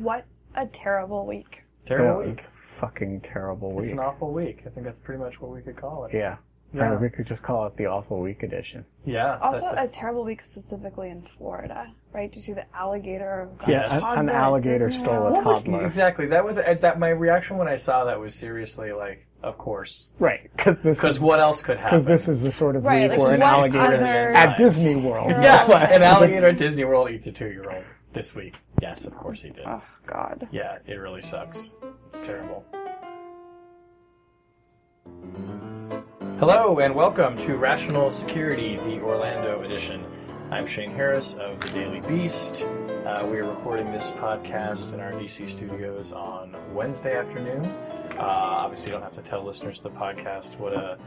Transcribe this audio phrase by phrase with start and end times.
[0.00, 0.24] What
[0.56, 1.64] a terrible week.
[1.84, 2.38] Terrible Yeah, week.
[2.38, 3.84] It's a fucking terrible week.
[3.84, 4.62] It's an awful week.
[4.66, 6.14] I think that's pretty much what we could call it.
[6.14, 6.36] yeah.
[6.72, 6.92] Yeah.
[6.92, 8.84] Uh, we could just call it the awful week edition.
[9.04, 9.38] Yeah.
[9.42, 12.30] Also, that- that- a terrible week specifically in Florida, right?
[12.30, 13.48] Did you see the alligator?
[13.58, 14.04] got Yeah, a Yes.
[14.12, 15.32] an, an alligator Disney stole a World?
[15.34, 15.84] what was toddler.
[15.84, 19.58] exactly that was uh, that my reaction when I saw that was seriously like, of
[19.58, 21.98] course, Right, because this because is what else could happen?
[21.98, 24.56] because this is the sort of Right, week like where an what alligator other- at
[24.56, 25.30] Disney World.
[25.30, 27.82] yeah, an alligator at Disney World eats a two-year-old
[28.12, 28.56] this week.
[28.80, 29.64] Yes, of course he did.
[29.66, 30.48] Oh God.
[30.50, 31.74] Yeah, it really sucks.
[32.08, 32.64] It's terrible.
[36.38, 40.04] Hello and welcome to Rational Security, the Orlando edition.
[40.50, 42.64] I'm Shane Harris of the Daily Beast.
[42.64, 47.64] Uh, we are recording this podcast in our DC studios on Wednesday afternoon.
[47.64, 50.98] Uh, obviously, you don't have to tell listeners of the podcast what a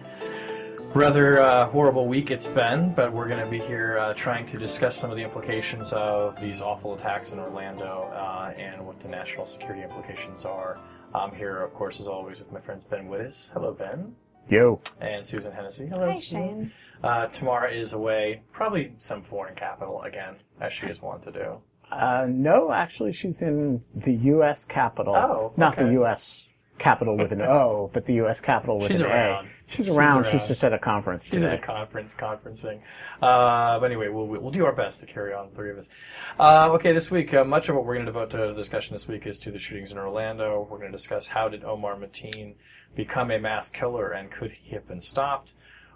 [0.93, 4.57] rather uh, horrible week it's been, but we're going to be here uh, trying to
[4.57, 9.07] discuss some of the implications of these awful attacks in Orlando uh, and what the
[9.07, 10.79] national security implications are.
[11.13, 13.51] I'm here, of course, as always, with my friends Ben Wittes.
[13.53, 14.15] Hello, Ben.
[14.49, 15.87] Yo, And Susan Hennessy.
[15.87, 16.41] Hello, Hi, Susan.
[16.41, 16.71] Shane.
[17.03, 21.57] Uh, Tamara is away, probably some foreign capital again, as she is wont to do.
[21.91, 24.65] uh, no, actually, she's in the U.S.
[24.65, 25.15] capital.
[25.15, 25.91] Oh, not the.
[25.93, 26.49] U.S.
[26.77, 28.41] Capitol with an O, but the U.S.
[28.41, 29.45] Capitol with She's an around.
[29.45, 29.49] A.
[29.67, 30.25] She's She's around.
[30.25, 32.81] She's just at a conference She's at a conference, conferencing.
[33.21, 35.89] Uh, but anyway, we'll, we'll do our best to carry on, the three of us.
[36.39, 38.93] Uh, okay, this week, uh, much of what we're going to devote to the discussion
[38.93, 40.67] this week is to the shootings in Orlando.
[40.69, 42.55] We're going to discuss how did Omar Mateen
[42.95, 45.53] become a mass killer and could he have been stopped?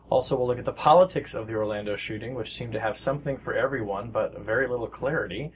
[0.09, 3.38] Also, we'll look at the politics of the Orlando shooting, which seemed to have something
[3.38, 5.52] for everyone, but very little clarity.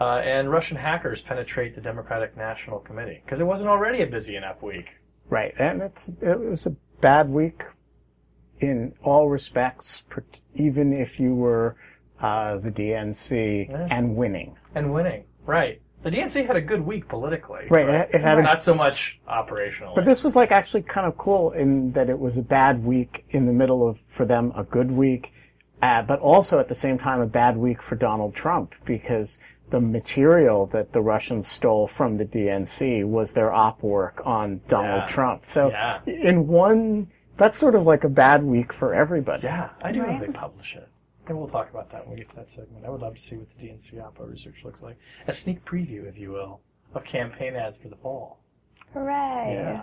[0.00, 4.34] Uh, and Russian hackers penetrate the Democratic National Committee because it wasn't already a busy
[4.36, 4.88] enough week.
[5.28, 7.62] Right, and it's it was a bad week
[8.60, 10.02] in all respects,
[10.54, 11.76] even if you were
[12.20, 13.88] uh, the DNC Yeah.
[13.90, 14.56] and winning.
[14.74, 15.80] And winning, right?
[16.02, 18.74] The DNC had a good week politically, Right, but it- it had a- not so
[18.74, 19.94] much operationally.
[19.94, 23.24] But this was like actually kind of cool in that it was a bad week
[23.30, 25.32] in the middle of for them a good week,
[25.82, 29.38] uh, but also at the same time a bad week for Donald Trump because
[29.70, 35.02] the material that the Russians stole from the DNC was their op work on Donald
[35.02, 35.06] Yeah.
[35.06, 35.44] Trump.
[35.44, 36.00] So Yeah.
[36.06, 39.44] in one, that's sort of like a bad week for everybody.
[39.44, 40.88] yeah, I do hope they publish it.
[41.26, 42.84] And we'll talk about that when we get to that segment.
[42.84, 44.98] I would love to see what the DNC Oppo research looks like.
[45.28, 46.60] A sneak preview, if you will,
[46.92, 48.40] of campaign ads for the fall.
[48.92, 49.54] Hooray.
[49.54, 49.82] Yeah.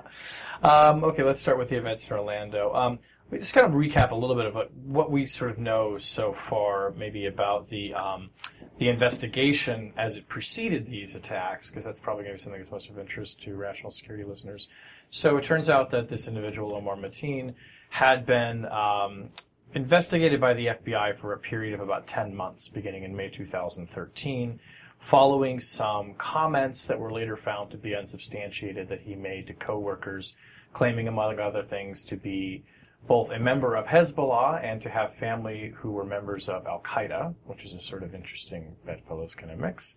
[0.67, 2.73] Um, okay, let's start with the events in Orlando.
[2.73, 2.99] Um,
[3.31, 5.97] we just kind of recap a little bit of what, what we sort of know
[5.97, 8.29] so far, maybe about the um,
[8.77, 12.71] the investigation as it preceded these attacks, because that's probably going to be something that's
[12.71, 14.67] most of interest to rational security listeners.
[15.09, 17.55] So it turns out that this individual, Omar Mateen,
[17.89, 19.29] had been um,
[19.73, 24.59] investigated by the FBI for a period of about 10 months, beginning in May 2013,
[24.99, 30.37] following some comments that were later found to be unsubstantiated that he made to coworkers,
[30.73, 32.63] claiming, among other things, to be
[33.07, 37.33] both a member of Hezbollah and to have family who were members of Al Qaeda,
[37.45, 39.95] which is a sort of interesting bedfellows kind of mix.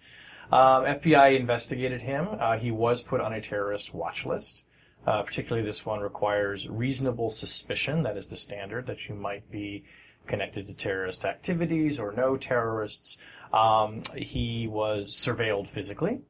[0.53, 2.28] Um, FBI investigated him.
[2.38, 4.65] Uh, he was put on a terrorist watch list.
[5.06, 8.03] Uh, particularly, this one requires reasonable suspicion.
[8.03, 9.84] That is the standard that you might be
[10.27, 13.19] connected to terrorist activities or no terrorists.
[13.53, 16.21] Um, he was surveilled physically.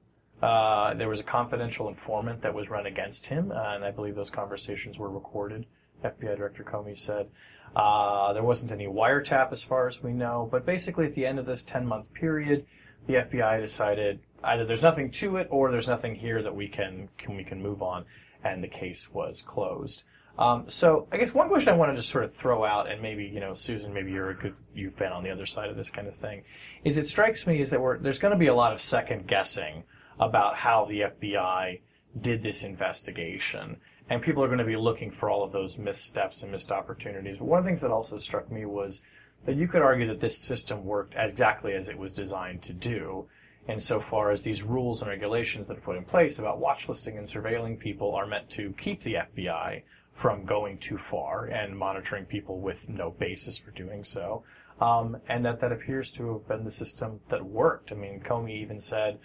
[0.40, 4.14] Uh, there was a confidential informant that was run against him, uh, and I believe
[4.14, 5.66] those conversations were recorded.
[6.04, 7.28] FBI Director Comey said
[7.76, 11.38] uh, there wasn't any wiretap as far as we know, but basically at the end
[11.38, 12.66] of this 10 month period,
[13.06, 17.08] the FBI decided either there's nothing to it or there's nothing here that we can,
[17.18, 18.04] can we can move on,
[18.42, 20.04] and the case was closed.
[20.38, 23.02] Um, so I guess one question I want to just sort of throw out, and
[23.02, 25.76] maybe you know, Susan, maybe you're a good, you've been on the other side of
[25.76, 26.42] this kind of thing,
[26.84, 29.26] is it strikes me is that we're, there's going to be a lot of second
[29.26, 29.84] guessing
[30.18, 31.80] about how the FBI
[32.18, 33.76] did this investigation,
[34.10, 37.38] and people are going to be looking for all of those missteps and missed opportunities.
[37.38, 39.02] But one of the things that also struck me was
[39.46, 43.26] that you could argue that this system worked exactly as it was designed to do,
[43.68, 47.78] insofar as these rules and regulations that are put in place about watchlisting and surveilling
[47.78, 49.82] people are meant to keep the FBI
[50.12, 54.42] from going too far and monitoring people with no basis for doing so.
[54.80, 57.92] um, and that that appears to have been the system that worked.
[57.92, 59.18] I mean, Comey even said,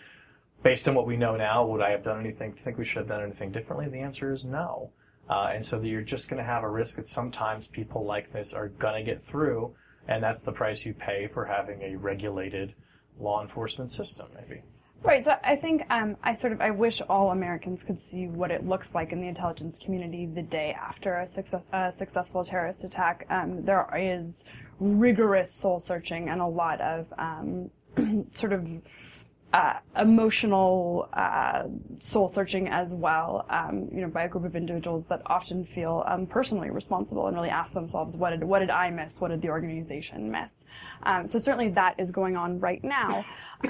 [0.65, 2.51] based on what we know now, would I have done anything?
[2.51, 3.87] Think we should have done anything differently?
[3.87, 4.89] The answer is no.
[5.29, 8.51] Uh, and so you're just going to have a risk that sometimes people like this
[8.51, 9.75] are going to get through,
[10.07, 12.73] and that's the price you pay for having a regulated
[13.19, 14.63] law enforcement system, maybe.
[15.03, 15.23] Right.
[15.23, 18.65] So I think um, I sort of I wish all Americans could see what it
[18.65, 23.27] looks like in the intelligence community the day after a, success, a successful terrorist attack.
[23.29, 24.45] Um, there is
[24.79, 27.69] rigorous soul searching and a lot of um,
[28.33, 28.67] sort of
[29.55, 31.63] uh, emotional uh,
[31.99, 36.03] soul searching as well, um, you know, by a group of individuals that often feel
[36.07, 39.21] um, personally responsible and really ask themselves, what did what did I miss?
[39.21, 40.65] What did the organization miss?
[41.03, 43.23] Um, so certainly that is going on right now.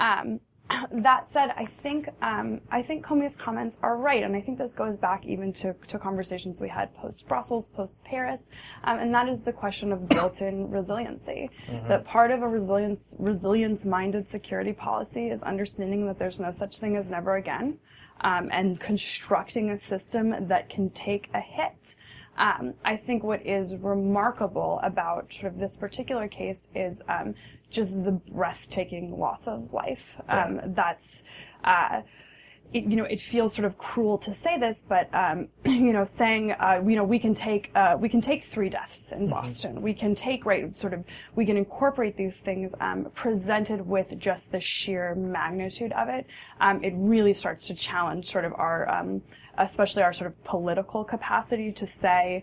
[0.90, 4.72] That said, I think um, I think Comey's comments are right, and I think this
[4.72, 8.50] goes back even to, to conversations we had post Brussels, post Paris,
[8.82, 11.50] um, and that is the question of built-in resiliency.
[11.68, 11.86] Mm-hmm.
[11.86, 16.96] That part of a resilience resilience-minded security policy is understanding that there's no such thing
[16.96, 17.78] as never again,
[18.22, 21.94] um, and constructing a system that can take a hit.
[22.36, 27.34] Um, I think what is remarkable about sort of this particular case is um,
[27.70, 30.20] just the breathtaking loss of life.
[30.28, 31.22] Um, that's,
[31.64, 32.02] uh,
[32.72, 36.04] it, you know, it feels sort of cruel to say this, but um, you know,
[36.04, 39.30] saying uh, you know we can take uh, we can take three deaths in mm-hmm.
[39.30, 39.82] Boston.
[39.82, 41.04] We can take right sort of
[41.34, 46.26] we can incorporate these things um, presented with just the sheer magnitude of it.
[46.60, 49.22] Um, it really starts to challenge sort of our um,
[49.58, 52.42] especially our sort of political capacity to say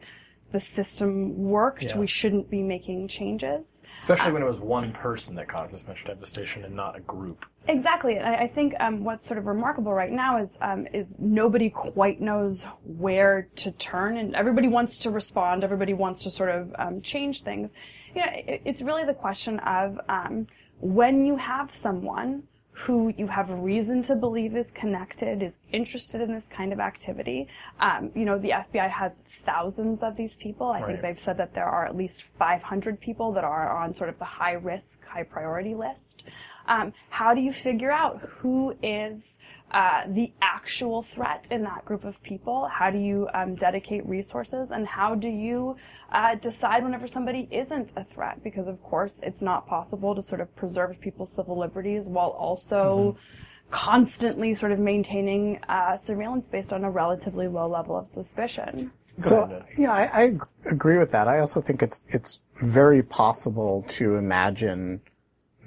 [0.54, 1.84] the system worked.
[1.84, 1.98] Yeah.
[1.98, 3.82] We shouldn't be making changes.
[3.98, 7.02] Especially um, when it was one person that caused this much devastation and not a
[7.02, 7.46] group.
[7.68, 8.18] Exactly.
[8.18, 11.70] And I, I think um, what's sort of remarkable right now is um, is nobody
[11.72, 15.64] quite knows where to turn, and everybody wants to respond.
[15.64, 17.74] Everybody wants to sort of um, change things.
[18.14, 20.46] You know, it, it's really the question of um,
[20.80, 22.44] when you have someone
[22.74, 27.48] who you have reason to believe is connected, is interested in this kind of activity.
[27.80, 30.68] Um, you know, the FBI has thousands of these people.
[30.68, 30.88] I right.
[30.88, 34.18] think they've said that there are at least 500 people that are on sort of
[34.18, 36.24] the high risk, high priority list.
[36.68, 39.40] Um, how do you figure out who is
[39.74, 42.68] uh, the actual threat in that group of people?
[42.68, 44.70] How do you um, dedicate resources?
[44.72, 45.76] And how do you
[46.12, 48.44] uh, decide whenever somebody isn't a threat?
[48.44, 53.16] Because, of course, it's not possible to sort of preserve people's civil liberties while also
[53.18, 53.44] mm-hmm.
[53.72, 58.92] constantly sort of maintaining uh, surveillance based on a relatively low level of suspicion.
[59.20, 61.28] So yeah, I, I, agree with that.
[61.28, 65.02] I also think it's it's very possible to imagine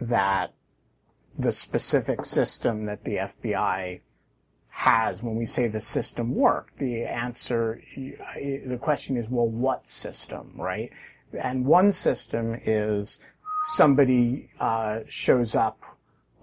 [0.00, 0.52] that
[1.38, 4.00] the specific system that the FBI
[4.71, 6.79] has when we say the system worked.
[6.79, 10.93] The answer, the question is, well, what system, right?
[11.33, 13.19] And one system is
[13.65, 15.83] somebody uh, shows up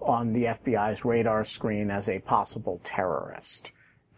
[0.00, 3.72] on the FBI's radar screen as a possible terrorist,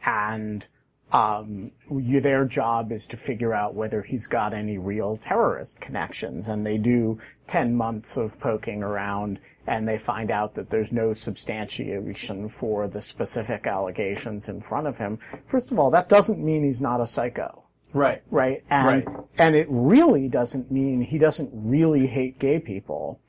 [0.05, 0.67] and
[1.13, 6.67] um, their job is to figure out whether he's got any real terrorist connections, and
[6.67, 12.49] they do ten months of poking around and they find out that there's no substantiation
[12.49, 16.81] for the specific allegations in front of him, first of all, that doesn't mean he's
[16.81, 17.65] not a psycho.
[17.93, 18.23] Right.
[18.31, 18.63] Right.
[18.71, 19.25] And, right.
[19.39, 23.21] and it really doesn't mean he doesn't really hate gay people.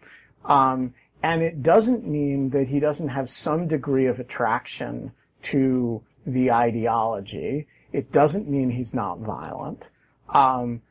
[0.46, 0.94] Um,
[1.24, 5.12] and it doesn't mean that he doesn't have some degree of attraction
[5.44, 7.68] to the ideology.
[7.92, 9.90] It doesn't mean he's not violent.
[10.30, 10.82] Um,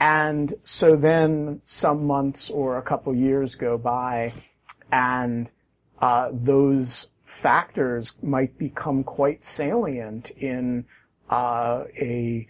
[0.00, 4.32] and so then some months or a couple years go by
[4.92, 5.50] and
[6.00, 10.84] uh, those factors might become quite salient in
[11.28, 12.46] uh, a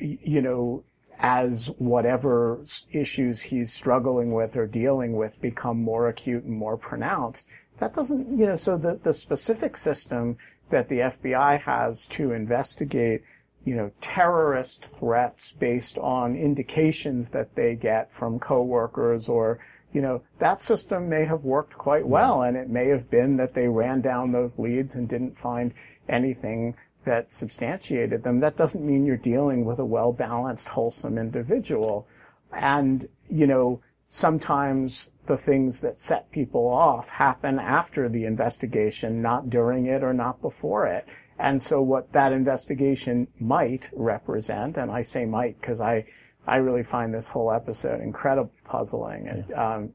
[0.00, 0.84] you know
[1.18, 2.60] as whatever
[2.92, 8.38] issues he's struggling with or dealing with become more acute and more pronounced that doesn't
[8.38, 10.36] you know so the the specific system
[10.70, 13.22] that the FBI has to investigate
[13.64, 19.58] you know terrorist threats based on indications that they get from coworkers or
[19.92, 23.54] you know, that system may have worked quite well, and it may have been that
[23.54, 25.72] they ran down those leads and didn't find
[26.08, 28.40] anything that substantiated them.
[28.40, 32.06] That doesn't mean you're dealing with a well-balanced, wholesome individual.
[32.52, 39.48] And, you know, sometimes the things that set people off happen after the investigation, not
[39.48, 41.06] during it or not before it.
[41.38, 46.04] And so what that investigation might represent, and I say might because I
[46.48, 49.92] I really find this whole episode incredibly puzzling, and, um,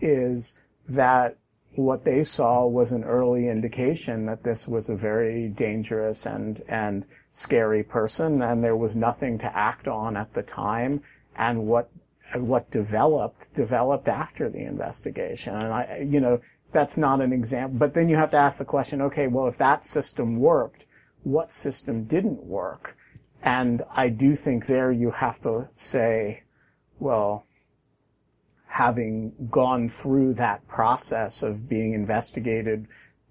[0.00, 0.54] is
[0.88, 1.36] that
[1.74, 7.04] what they saw was an early indication that this was a very dangerous and and
[7.32, 11.02] scary person, and there was nothing to act on at the time.
[11.36, 11.90] And what
[12.34, 15.54] what developed developed after the investigation.
[15.54, 16.40] And I, you know,
[16.72, 17.78] that's not an example.
[17.78, 20.86] But then you have to ask the question, okay, well, if that system worked,
[21.22, 22.96] what system didn't work?
[23.42, 26.42] And I do think there you have to say,
[26.98, 27.46] well,
[28.66, 32.86] having gone through that process of being investigated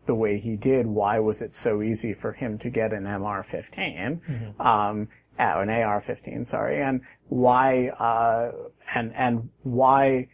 [0.06, 4.20] the way he did, why was it so easy for him to get an MR-15,
[4.20, 4.62] mm-hmm.
[4.62, 5.08] um,
[5.40, 8.52] uh, an AR-15, sorry, and why, uh,
[8.96, 10.28] and and why,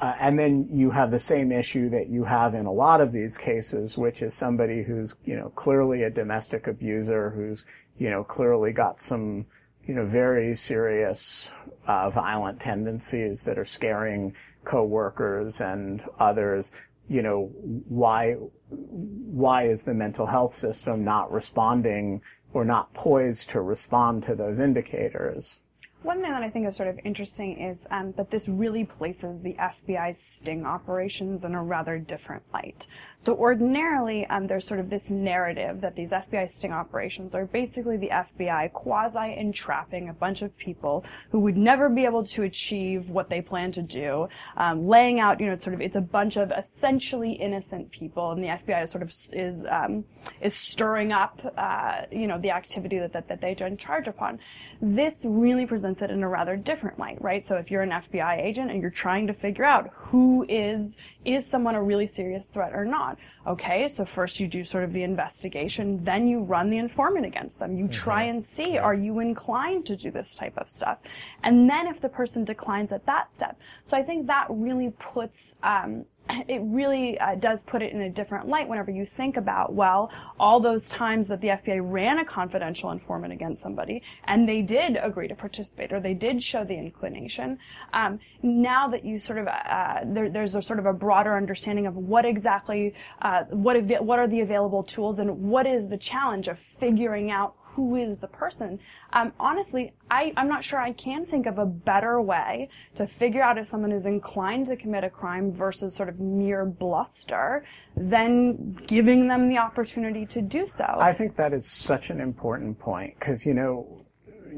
[0.00, 3.12] uh, and then you have the same issue that you have in a lot of
[3.12, 7.64] these cases, which is somebody who's you know clearly a domestic abuser, who's
[7.98, 9.46] you know clearly got some
[9.86, 11.52] you know very serious
[11.86, 14.34] uh, violent tendencies that are scaring
[14.64, 16.72] coworkers and others
[17.08, 17.50] you know,
[17.88, 18.32] why,
[18.68, 22.22] why is the mental health system not responding
[22.52, 25.60] or not poised to respond to those indicators?
[26.02, 29.40] One thing that I think is sort of interesting is um, that this really places
[29.40, 32.86] the FBI's sting operations in a rather different light.
[33.24, 37.96] So ordinarily, um, there's sort of this narrative that these FBI sting operations are basically
[37.96, 43.08] the FBI quasi entrapping a bunch of people who would never be able to achieve
[43.08, 44.28] what they plan to do,
[44.58, 48.44] um, laying out, you know, sort of it's a bunch of essentially innocent people, and
[48.44, 50.04] the FBI is sort of is um,
[50.42, 54.38] is stirring up, uh, you know, the activity that, that that they charge upon.
[54.82, 57.42] This really presents it in a rather different light, right?
[57.42, 61.46] So if you're an FBI agent and you're trying to figure out who is is
[61.46, 63.18] someone a really serious threat or not?
[63.46, 67.58] Okay, so first you do sort of the investigation, then you run the informant against
[67.58, 67.76] them.
[67.76, 67.92] You mm-hmm.
[67.92, 70.98] try and see, are you inclined to do this type of stuff?
[71.42, 73.58] And then if the person declines at that step.
[73.84, 76.04] So I think that really puts, um,
[76.48, 80.10] it really uh, does put it in a different light whenever you think about, well,
[80.40, 84.98] all those times that the FBI ran a confidential informant against somebody and they did
[85.00, 87.58] agree to participate or they did show the inclination.
[87.92, 91.86] Um, now that you sort of, uh, there, there's a sort of a broader understanding
[91.86, 95.98] of what exactly, uh, what, av- what are the available tools and what is the
[95.98, 98.78] challenge of figuring out who is the person.
[99.12, 103.42] Um, honestly, I, I'm not sure I can think of a better way to figure
[103.42, 107.64] out if someone is inclined to commit a crime versus sort of mere bluster
[107.96, 110.84] than giving them the opportunity to do so.
[110.84, 114.04] I think that is such an important point because, you know,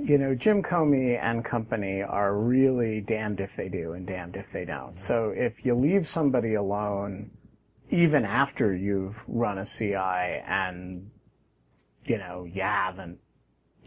[0.02, 4.50] you know, Jim Comey and company are really damned if they do and damned if
[4.50, 4.98] they don't.
[4.98, 7.30] So if you leave somebody alone,
[7.90, 11.10] even after you've run a CI and,
[12.04, 13.18] you know, you haven't.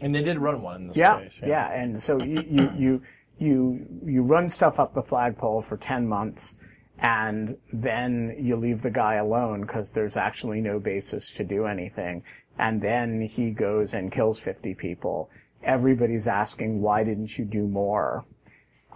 [0.00, 1.40] And they did run one in this yeah, case.
[1.42, 1.72] Yeah, yeah.
[1.72, 3.02] And so you, you, you,
[3.38, 6.56] you, you run stuff up the flagpole for 10 months
[7.00, 12.22] and then you leave the guy alone because there's actually no basis to do anything.
[12.58, 15.30] And then he goes and kills 50 people
[15.62, 18.24] everybody's asking, why didn't you do more?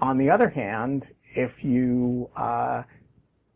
[0.00, 2.82] On the other hand, if you uh,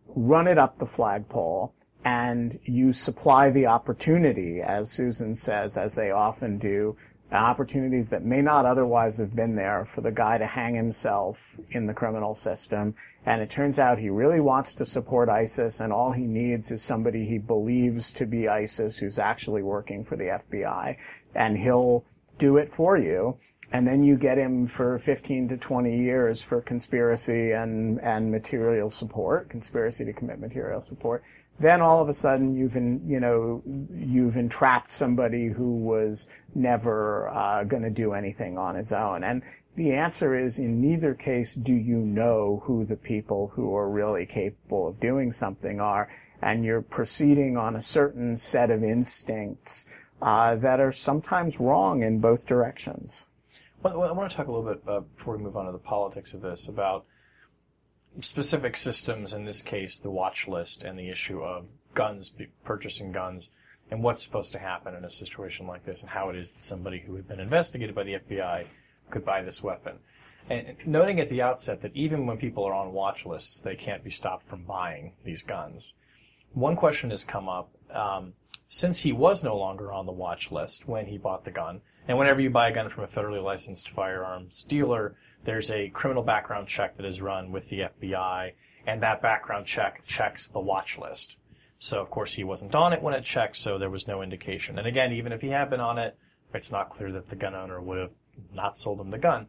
[0.06, 1.74] run it up the flagpole
[2.04, 6.96] and you supply the opportunity, as Susan says, as they often do,
[7.36, 11.86] opportunities that may not otherwise have been there for the guy to hang himself in
[11.86, 12.94] the criminal system.
[13.26, 16.82] And it turns out he really wants to support ISIS and all he needs is
[16.82, 20.96] somebody he believes to be ISIS who's actually working for the FBI.
[21.34, 22.04] And he'll
[22.38, 23.36] do it for you.
[23.70, 28.88] And then you get him for 15 to 20 years for conspiracy and, and material
[28.88, 31.22] support, conspiracy to commit material support.
[31.60, 33.62] Then all of a sudden you've, in, you know,
[33.92, 39.24] you've entrapped somebody who was never uh, going to do anything on his own.
[39.24, 39.42] And
[39.74, 44.26] the answer is in neither case do you know who the people who are really
[44.26, 46.08] capable of doing something are.
[46.40, 49.88] And you're proceeding on a certain set of instincts
[50.22, 53.26] uh, that are sometimes wrong in both directions.
[53.82, 55.78] Well, I want to talk a little bit uh, before we move on to the
[55.78, 57.04] politics of this about
[58.20, 59.32] specific systems.
[59.32, 62.32] In this case, the watch list and the issue of guns,
[62.64, 63.50] purchasing guns,
[63.90, 66.64] and what's supposed to happen in a situation like this, and how it is that
[66.64, 68.66] somebody who had been investigated by the FBI
[69.10, 69.98] could buy this weapon.
[70.50, 74.04] And noting at the outset that even when people are on watch lists, they can't
[74.04, 75.94] be stopped from buying these guns.
[76.54, 77.70] One question has come up.
[77.90, 78.34] Um,
[78.66, 82.18] since he was no longer on the watch list when he bought the gun, and
[82.18, 86.66] whenever you buy a gun from a federally licensed firearms dealer, there's a criminal background
[86.66, 88.52] check that is run with the FBI,
[88.86, 91.38] and that background check checks the watch list.
[91.78, 94.78] So of course he wasn't on it when it checked, so there was no indication.
[94.78, 96.16] And again, even if he had been on it,
[96.54, 98.12] it's not clear that the gun owner would have
[98.54, 99.46] not sold him the gun.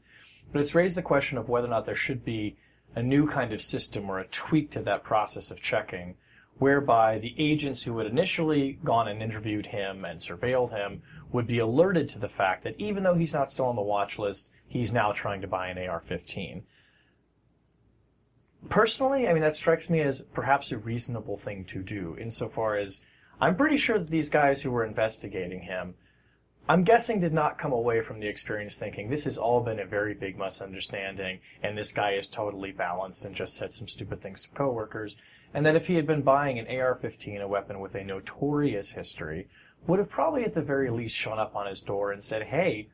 [0.51, 2.57] But it's raised the question of whether or not there should be
[2.95, 6.15] a new kind of system or a tweak to that process of checking
[6.59, 11.01] whereby the agents who had initially gone and interviewed him and surveilled him
[11.31, 14.19] would be alerted to the fact that even though he's not still on the watch
[14.19, 16.61] list, he's now trying to buy an AR-15.
[18.69, 23.05] personally, I mean, that strikes me as perhaps a reasonable thing to do, insofar as
[23.41, 25.95] I'm pretty sure that these guys who were investigating him,
[26.67, 29.85] I'm guessing did not come away from the experience thinking this has all been a
[29.85, 34.43] very big misunderstanding and this guy is totally balanced and just said some stupid things
[34.43, 35.15] to coworkers.
[35.53, 39.47] And that if he had been buying an AR-15, a weapon with a notorious history,
[39.87, 42.87] would have probably at the very least shown up on his door and said, hey,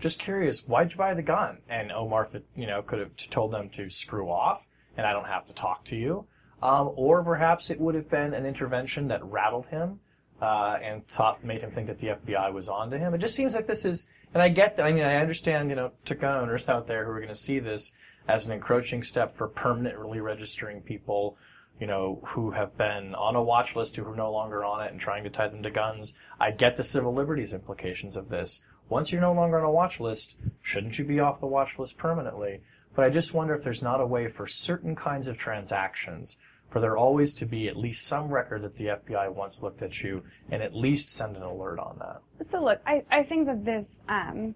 [0.00, 1.58] just curious, why'd you buy the gun?
[1.68, 4.66] And Omar, you know, could have told them to screw off
[4.96, 6.26] and I don't have to talk to you.
[6.62, 10.00] Um, or perhaps it would have been an intervention that rattled him
[10.40, 13.14] uh, and taught, made him think that the FBI was onto him.
[13.14, 14.86] It just seems like this is, and I get that.
[14.86, 17.34] I mean, I understand, you know, to gun owners out there who are going to
[17.34, 17.96] see this
[18.28, 21.36] as an encroaching step for permanently registering people,
[21.82, 24.92] you know, who have been on a watch list who are no longer on it
[24.92, 26.14] and trying to tie them to guns.
[26.38, 28.64] I get the civil liberties implications of this.
[28.88, 31.98] Once you're no longer on a watch list, shouldn't you be off the watch list
[31.98, 32.60] permanently?
[32.94, 36.36] But I just wonder if there's not a way for certain kinds of transactions
[36.70, 40.04] for there always to be at least some record that the FBI once looked at
[40.04, 40.22] you
[40.52, 42.46] and at least send an alert on that.
[42.46, 44.54] So look, I, I think that this, um,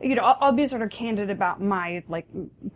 [0.00, 2.26] you know, I'll, I'll, be sort of candid about my like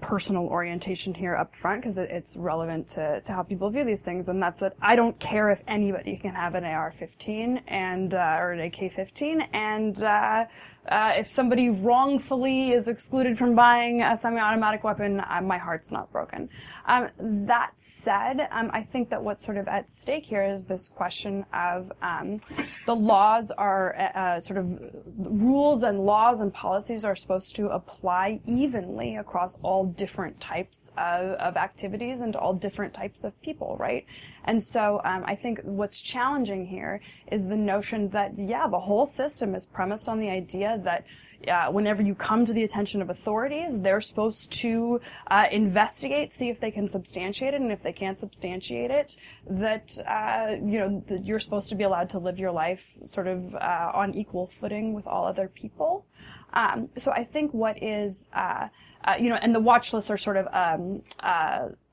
[0.01, 4.03] personal orientation here up front because it, it's relevant to, to how people view these
[4.03, 8.37] things, and that's that I don't care if anybody can have an AR-15 and uh,
[8.39, 10.45] or an AK-15, and uh,
[10.89, 16.49] uh, if somebody wrongfully is excluded from buying a semi-automatic weapon, my heart's not broken.
[16.89, 20.89] Um, that said, um, I think that what's sort of at stake here is this
[20.89, 22.41] question of um,
[22.87, 24.81] the laws are uh, uh sort of
[25.19, 31.33] rules and laws and policies are supposed to apply evenly across all different types of,
[31.33, 34.07] of activities and all different types of people, right?
[34.45, 39.07] And so um, I think what's challenging here is the notion that, yeah, the whole
[39.07, 41.05] system is premised on the idea that
[41.47, 46.49] uh, whenever you come to the attention of authorities, they're supposed to uh, investigate, see
[46.49, 49.17] if they can substantiate it, and if they can't substantiate it,
[49.49, 53.29] that uh, you know that you're supposed to be allowed to live your life sort
[53.29, 56.07] of uh, on equal footing with all other people.
[56.53, 58.69] Um, so I think what is uh,
[59.05, 61.03] uh, you know, and the watch lists are sort of um,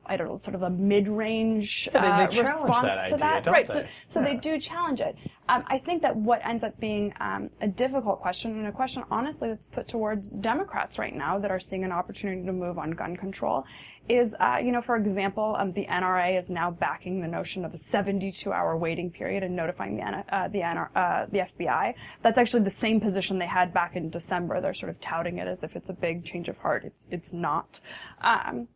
[0.07, 3.67] I don't know, sort of a mid-range yeah, uh, response that to idea, that, right?
[3.67, 3.73] They?
[3.73, 4.25] So, so yeah.
[4.27, 5.15] they do challenge it.
[5.47, 9.03] Um, I think that what ends up being um, a difficult question, and a question
[9.11, 12.91] honestly that's put towards Democrats right now that are seeing an opportunity to move on
[12.91, 13.63] gun control,
[14.09, 17.73] is uh, you know, for example, um, the NRA is now backing the notion of
[17.73, 21.93] a 72-hour waiting period and notifying the uh, the, NR, uh, the FBI.
[22.21, 24.61] That's actually the same position they had back in December.
[24.61, 26.85] They're sort of touting it as if it's a big change of heart.
[26.85, 27.79] It's it's not.
[28.21, 28.67] Um,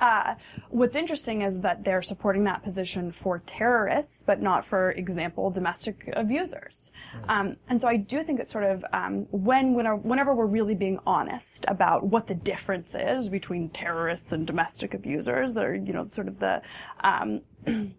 [0.00, 0.34] uh,
[0.70, 6.12] what's interesting is that they're supporting that position for terrorists, but not, for example, domestic
[6.14, 6.92] abusers.
[7.16, 7.30] Mm.
[7.30, 10.98] Um, and so I do think it's sort of um, when whenever we're really being
[11.06, 16.28] honest about what the difference is between terrorists and domestic abusers, or you know, sort
[16.28, 16.62] of the
[17.02, 17.42] um,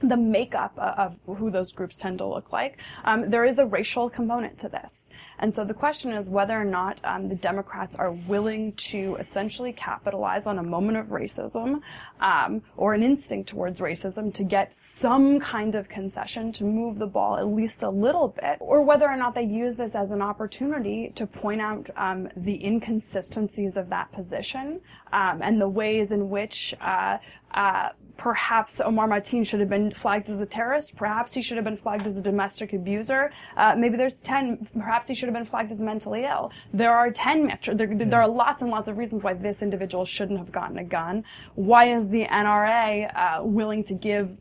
[0.00, 4.10] the makeup of who those groups tend to look like, um, there is a racial
[4.10, 5.08] component to this.
[5.38, 9.72] And so the question is whether or not um, the Democrats are willing to essentially
[9.72, 11.80] capitalize on a moment of racism
[12.20, 17.06] um, or an instinct towards racism to get some kind of concession to move the
[17.06, 20.22] ball at least a little bit, or whether or not they use this as an
[20.22, 24.80] opportunity to point out um, the inconsistencies of that position
[25.12, 27.18] um, and the ways in which uh,
[27.52, 30.96] uh, perhaps Omar Mateen should have been flagged as a terrorist.
[30.96, 33.32] Perhaps he should have been flagged as a domestic abuser.
[33.56, 36.52] Uh, maybe there's 10, perhaps he should have been flagged as mentally ill.
[36.72, 40.04] There are 10 metro, there, there, are lots and lots of reasons why this individual
[40.04, 41.24] shouldn't have gotten a gun.
[41.54, 44.38] Why is the NRA uh, willing to give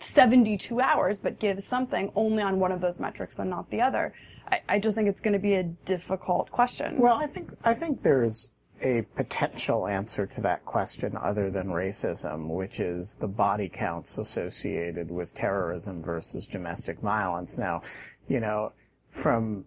[0.00, 4.14] 72 hours but give something only on one of those metrics and not the other?
[4.50, 6.98] I, I just think it's going to be a difficult question.
[6.98, 8.48] Well, I think, I think there's
[8.82, 15.10] a potential answer to that question other than racism, which is the body counts associated
[15.10, 17.58] with terrorism versus domestic violence.
[17.58, 17.82] Now,
[18.28, 18.72] you know,
[19.08, 19.64] from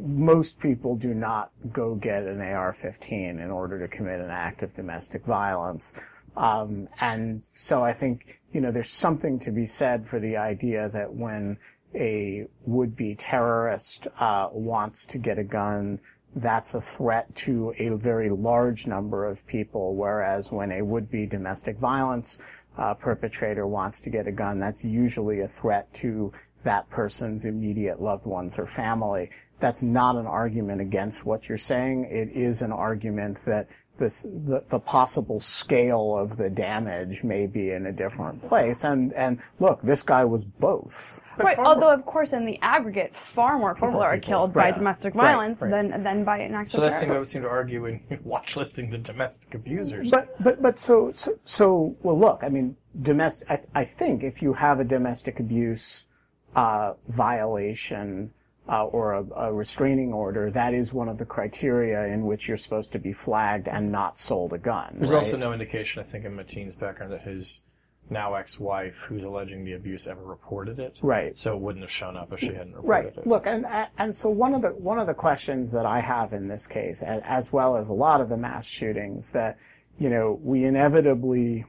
[0.00, 4.74] most people do not go get an AR-15 in order to commit an act of
[4.74, 5.94] domestic violence.
[6.36, 10.88] Um, and so I think, you know, there's something to be said for the idea
[10.90, 11.58] that when
[11.94, 16.00] a would-be terrorist uh, wants to get a gun
[16.36, 21.76] that's a threat to a very large number of people, whereas when a would-be domestic
[21.78, 22.38] violence
[22.78, 26.32] uh, perpetrator wants to get a gun, that's usually a threat to
[26.64, 29.30] that person's immediate loved ones or family.
[29.60, 32.04] That's not an argument against what you're saying.
[32.04, 33.68] It is an argument that
[34.02, 38.84] this the, the possible scale of the damage may be in a different place.
[38.84, 41.20] And and look, this guy was both.
[41.38, 41.58] Right.
[41.58, 44.28] Although, of course, in the aggregate, far more people more are people.
[44.28, 44.74] killed by Right.
[44.74, 45.28] domestic Right.
[45.28, 45.70] violence Right.
[45.70, 46.78] than than by an actual.
[46.78, 50.10] So that's the thing I would seem to argue in watch listing the domestic abusers.
[50.10, 52.18] But but but so so, so well.
[52.18, 53.48] Look, I mean, domestic.
[53.50, 56.06] I, I think if you have a domestic abuse
[56.54, 58.32] uh, violation
[58.68, 62.56] uh, or a, a restraining order, that is one of the criteria in which you're
[62.56, 64.94] supposed to be flagged and not sold a gun.
[64.98, 65.18] There's right?
[65.18, 67.62] also no indication, I think, in Mateen's background that his
[68.10, 70.98] now ex-wife, who's alleging the abuse, ever reported it.
[71.02, 71.36] Right.
[71.38, 73.16] So it wouldn't have shown up if she hadn't reported Right.
[73.16, 73.26] it.
[73.26, 73.66] Look, and
[73.98, 77.02] and so one of the one of the questions that I have in this case,
[77.02, 79.58] as well as a lot of the mass shootings, that
[79.98, 81.64] you know we inevitably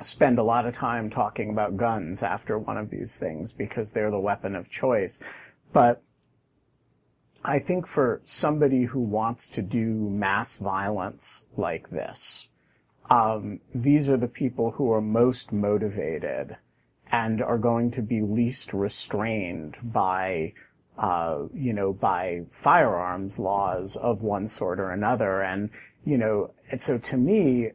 [0.00, 4.10] spend a lot of time talking about guns after one of these things because they're
[4.10, 5.20] the weapon of choice,
[5.72, 6.02] but
[7.44, 12.48] I think for somebody who wants to do mass violence like this,
[13.08, 16.56] um, these are the people who are most motivated
[17.10, 20.52] and are going to be least restrained by,
[20.98, 25.42] uh, you know, by firearms laws of one sort or another.
[25.42, 25.70] And,
[26.04, 27.70] you know, and so to me,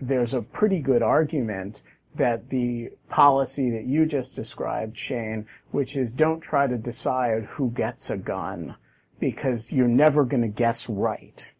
[0.00, 1.82] there's a pretty good argument
[2.16, 7.70] that the policy that you just described, Shane, which is don't try to decide who
[7.70, 8.76] gets a gun
[9.18, 11.52] because you're never going to guess right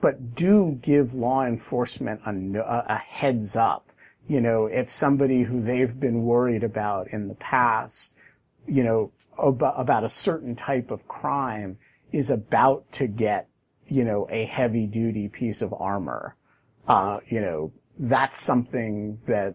[0.00, 3.90] but do give law enforcement a, a heads up.
[4.26, 8.16] You know, if somebody who they've been worried about in the past,
[8.66, 11.78] you know, about, about a certain type of crime
[12.12, 13.48] is about to get,
[13.86, 16.36] you know, a heavy duty piece of armor,
[16.86, 19.54] uh, you know, that's something that,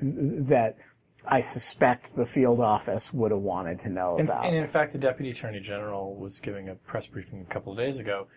[0.00, 0.76] that
[1.26, 4.46] I suspect the field office would have wanted to know And, about.
[4.46, 7.78] and in fact, the deputy attorney general was giving a press briefing a couple of
[7.78, 8.28] days ago,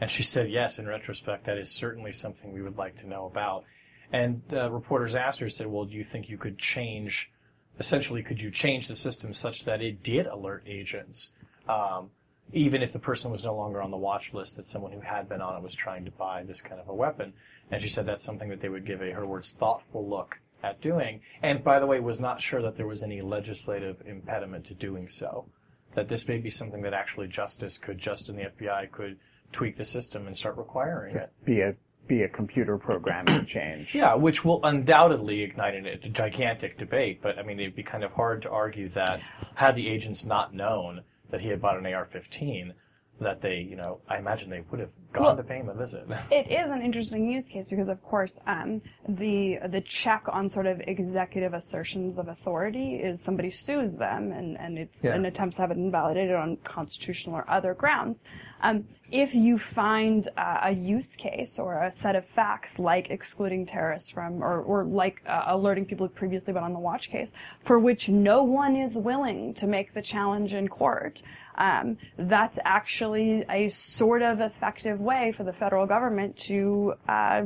[0.00, 3.26] and she said, yes, in retrospect, that is certainly something we would like to know
[3.26, 3.64] about.
[4.12, 7.30] And the reporters asked her, said, well, do you think you could change,
[7.78, 11.32] essentially, could you change the system such that it did alert agents,
[11.68, 12.10] um,
[12.52, 15.28] even if the person was no longer on the watch list, that someone who had
[15.28, 17.32] been on it was trying to buy this kind of a weapon?
[17.70, 20.80] And she said that's something that they would give a, her words, thoughtful look at
[20.80, 21.20] doing.
[21.42, 25.08] And by the way, was not sure that there was any legislative impediment to doing
[25.08, 25.46] so.
[25.94, 29.18] That this may be something that actually justice could, just in the FBI could
[29.52, 31.30] tweak the system and start requiring it.
[31.44, 31.74] be a,
[32.06, 33.94] be a computer programming change.
[33.94, 37.20] Yeah, which will undoubtedly ignite a gigantic debate.
[37.22, 39.20] But I mean, it'd be kind of hard to argue that
[39.54, 42.72] had the agents not known that he had bought an AR-15,
[43.20, 45.74] that they, you know, I imagine they would have gone Well- to pay him a
[45.74, 46.06] visit.
[46.30, 50.66] It is an interesting use case because, of course, um, the the check on sort
[50.66, 55.14] of executive assertions of authority is somebody sues them, and, and it's Yeah.
[55.14, 58.24] an attempt to have it invalidated on constitutional or other grounds.
[58.62, 63.66] Um, if you find uh, a use case or a set of facts like excluding
[63.66, 67.32] terrorists from, or, or like uh, alerting people who've previously been on the watch case,
[67.60, 71.22] for which no one is willing to make the challenge in court,
[71.60, 77.42] um, that's actually a sort of effective way for the federal government to uh,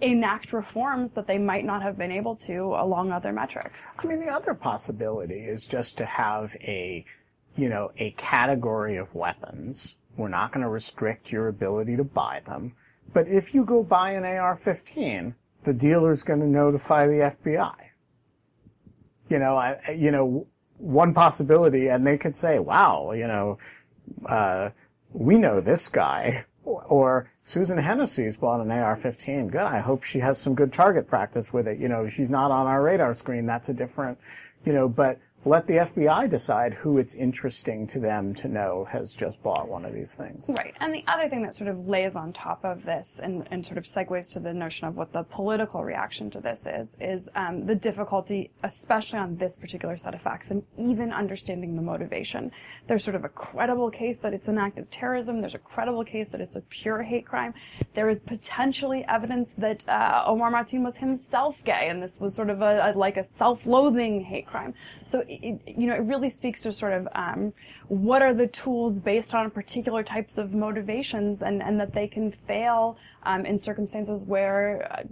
[0.00, 3.76] enact reforms that they might not have been able to along other metrics.
[3.98, 7.04] I mean, the other possibility is just to have a,
[7.56, 9.96] you know, a category of weapons.
[10.16, 12.72] We're not going to restrict your ability to buy them.
[13.12, 17.74] But if you go buy an AR-15, the dealer's going to notify the FBI.
[19.28, 20.46] You know, I, you know,
[20.78, 23.58] one possibility, and they could say, wow, you know,
[24.26, 24.70] uh,
[25.12, 26.44] we know this guy.
[26.64, 29.52] Or, Susan Hennessy's bought an AR-15.
[29.52, 29.60] Good.
[29.60, 31.78] I hope she has some good target practice with it.
[31.78, 33.46] You know, she's not on our radar screen.
[33.46, 34.18] That's a different,
[34.64, 39.14] you know, but let the FBI decide who it's interesting to them to know has
[39.14, 40.46] just bought one of these things.
[40.48, 40.74] Right.
[40.80, 43.78] And the other thing that sort of lays on top of this and, and sort
[43.78, 47.64] of segues to the notion of what the political reaction to this is, is um,
[47.64, 52.50] the difficulty, especially on this particular set of facts, and even understanding the motivation.
[52.88, 55.40] There's sort of a credible case that it's an act of terrorism.
[55.40, 57.54] There's a credible case that it's a pure hate crime.
[57.94, 62.50] There is potentially evidence that uh, Omar Mateen was himself gay, and this was sort
[62.50, 64.74] of a, a like a self-loathing hate crime.
[65.06, 67.52] So it, you know, it really speaks to sort of um,
[67.88, 72.30] what are the tools based on particular types of motivations, and and that they can
[72.30, 75.02] fail um, in circumstances where uh,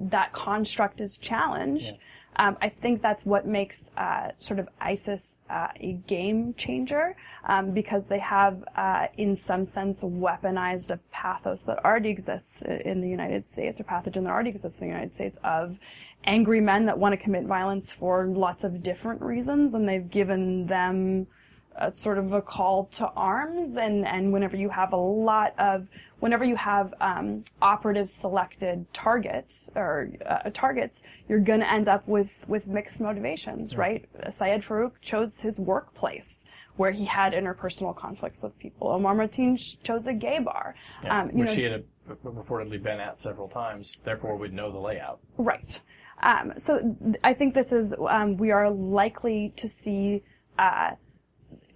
[0.00, 1.94] that construct is challenged.
[2.38, 7.72] Um, I think that's what makes uh, sort of ISIS uh, a game changer um,
[7.72, 13.08] because they have, uh, in some sense, weaponized a pathos that already exists in the
[13.08, 15.78] United States, or pathogen that already exists in the United States of
[16.24, 20.66] angry men that want to commit violence for lots of different reasons, and they've given
[20.66, 21.26] them
[21.76, 25.88] a sort of a call to arms, and and whenever you have a lot of
[26.20, 32.06] whenever you have um, operatives selected targets or uh, targets, you're going to end up
[32.08, 34.08] with with mixed motivations, right?
[34.30, 36.44] Syed Farook chose his workplace
[36.78, 38.88] where he had interpersonal conflicts with people.
[38.88, 42.80] Omar Mateen chose a gay bar, Yeah, um, you which know, he had uh, reportedly
[42.80, 45.18] been at several times, therefore would know the layout.
[45.36, 45.80] Right.
[46.22, 50.22] Um, so I think this is um, we are likely to see
[50.58, 50.92] uh,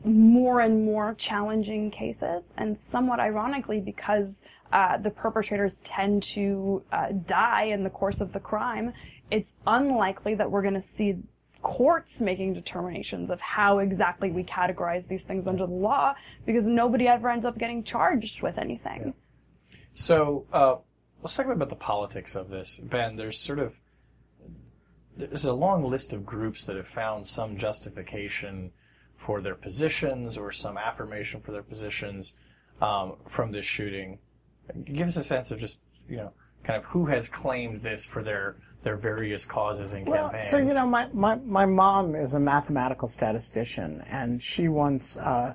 [0.04, 7.08] more and more challenging cases, and somewhat ironically, because uh, the perpetrators tend to uh,
[7.26, 8.92] die in the course of the crime,
[9.30, 11.16] it's unlikely that we're going to see
[11.60, 16.12] courts making determinations of how exactly we categorize these things under the law,
[16.44, 19.14] because nobody ever ends up getting charged with anything.
[19.94, 20.76] So uh,
[21.22, 23.14] let's talk about the politics of this, Ben.
[23.14, 23.76] There's sort of
[25.16, 28.72] there's a long list of groups that have found some justification
[29.16, 32.34] for their positions or some affirmation for their positions
[32.80, 34.18] um, from this shooting.
[34.84, 36.32] Give us a sense of just you know
[36.64, 40.48] kind of who has claimed this for their their various causes and Well, campaigns.
[40.48, 45.54] so you know, my, my, my mom is a mathematical statistician, and she once uh,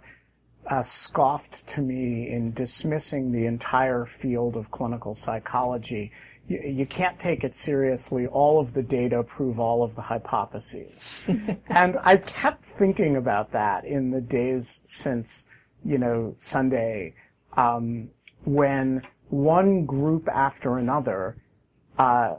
[0.69, 6.11] uh, scoffed to me in dismissing the entire field of clinical psychology.
[6.47, 8.27] You, you can't take it seriously.
[8.27, 11.25] All of the data prove all of the hypotheses.
[11.67, 15.47] and I kept thinking about that in the days since,
[15.83, 17.13] you know, Sunday,
[17.53, 18.09] um,
[18.43, 21.35] when one group after another
[21.97, 22.35] uh,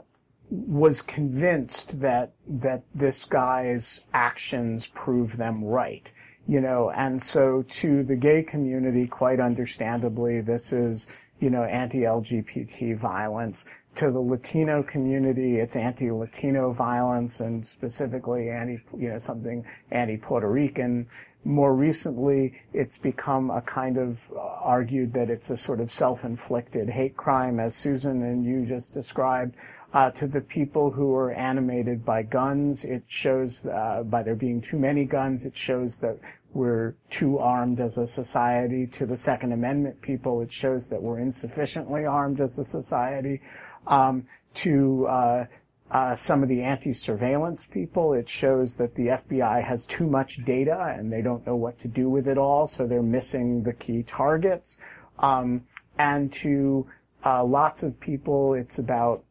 [0.49, 6.11] was convinced that that this guy's actions prove them right
[6.47, 11.07] you know and so to the gay community quite understandably this is
[11.39, 19.09] you know anti-lgbt violence to the latino community it's anti-latino violence and specifically anti you
[19.09, 21.07] know something anti-puerto rican
[21.45, 26.89] more recently it's become a kind of uh, argued that it's a sort of self-inflicted
[26.89, 29.55] hate crime as susan and you just described
[29.93, 32.85] uh, to the people who are animated by guns.
[32.85, 35.45] It shows uh, by there being too many guns.
[35.45, 36.17] It shows that
[36.53, 38.85] we're too armed as a society.
[38.87, 43.41] To the Second Amendment people, it shows that we're insufficiently armed as a society.
[43.89, 44.25] Um,
[44.55, 45.45] to uh,
[45.91, 50.95] uh, some of the anti-surveillance people, it shows that the FBI has too much data
[50.97, 54.03] and they don't know what to do with it all, so they're missing the key
[54.03, 54.77] targets.
[55.17, 55.65] Um,
[55.97, 56.87] and to
[57.25, 59.23] uh, lots of people, it's about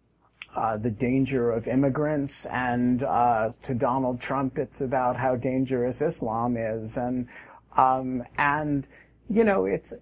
[0.56, 6.56] uh, the danger of immigrants, and uh, to Donald Trump, it's about how dangerous Islam
[6.56, 7.28] is, and
[7.76, 8.86] um, and
[9.30, 9.94] you know, it's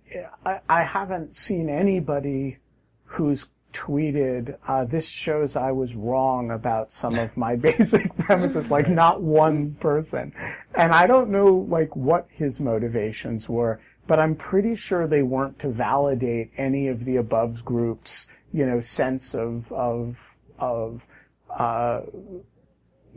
[0.45, 2.59] I, I haven't seen anybody
[3.05, 8.89] who's tweeted uh, this shows I was wrong about some of my basic premises, like
[8.89, 10.33] not one person,
[10.75, 15.59] and I don't know like what his motivations were, but I'm pretty sure they weren't
[15.59, 21.07] to validate any of the above groups, you know, sense of of of
[21.51, 22.01] uh,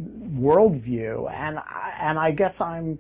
[0.02, 3.00] worldview, and I, and I guess I'm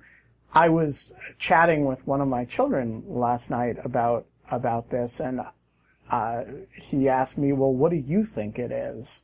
[0.53, 5.41] I was chatting with one of my children last night about about this, and
[6.09, 6.43] uh,
[6.73, 9.23] he asked me, "Well, what do you think it is?"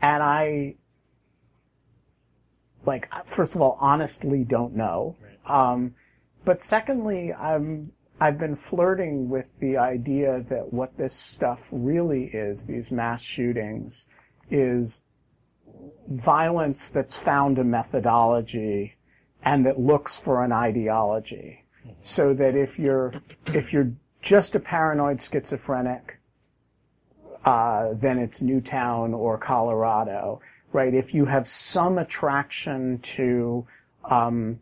[0.00, 0.76] And I,
[2.84, 5.16] like, first of all, honestly, don't know.
[5.46, 5.94] Um,
[6.44, 12.66] but secondly, I'm I've been flirting with the idea that what this stuff really is,
[12.66, 14.06] these mass shootings,
[14.48, 15.02] is
[16.08, 18.94] violence that's found a methodology
[19.42, 21.64] and that looks for an ideology.
[22.02, 23.12] So that if you're
[23.46, 26.18] if you're just a paranoid schizophrenic,
[27.44, 30.40] uh, then it's Newtown or Colorado,
[30.72, 30.94] right?
[30.94, 33.66] If you have some attraction to
[34.04, 34.60] um,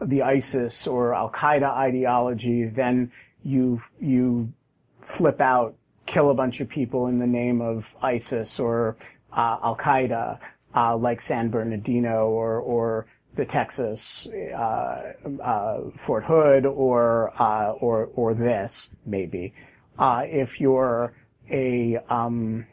[0.00, 3.12] the ISIS or Al Qaeda ideology, then
[3.44, 4.52] you you
[5.00, 5.74] flip out,
[6.06, 8.96] kill a bunch of people in the name of ISIS or
[9.30, 10.38] uh, Al Qaeda,
[10.74, 18.10] uh, like San Bernardino or or the Texas uh, uh, Fort Hood or uh, or
[18.14, 19.54] or this maybe.
[19.98, 21.14] Uh, if you're
[21.50, 22.66] a um,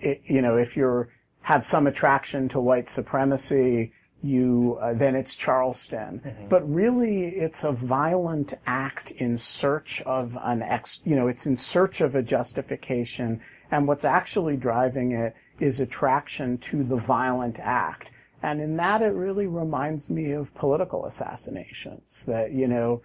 [0.00, 1.08] it, you know if you're
[1.42, 6.20] have some attraction to white supremacy, you uh, then it's Charleston.
[6.48, 11.00] But really, it's a violent act in search of an ex.
[11.04, 16.58] You know, it's in search of a justification, and what's actually driving it is attraction
[16.58, 18.10] to the violent act.
[18.42, 22.24] And in that, it really reminds me of political assassinations.
[22.26, 23.02] That you know,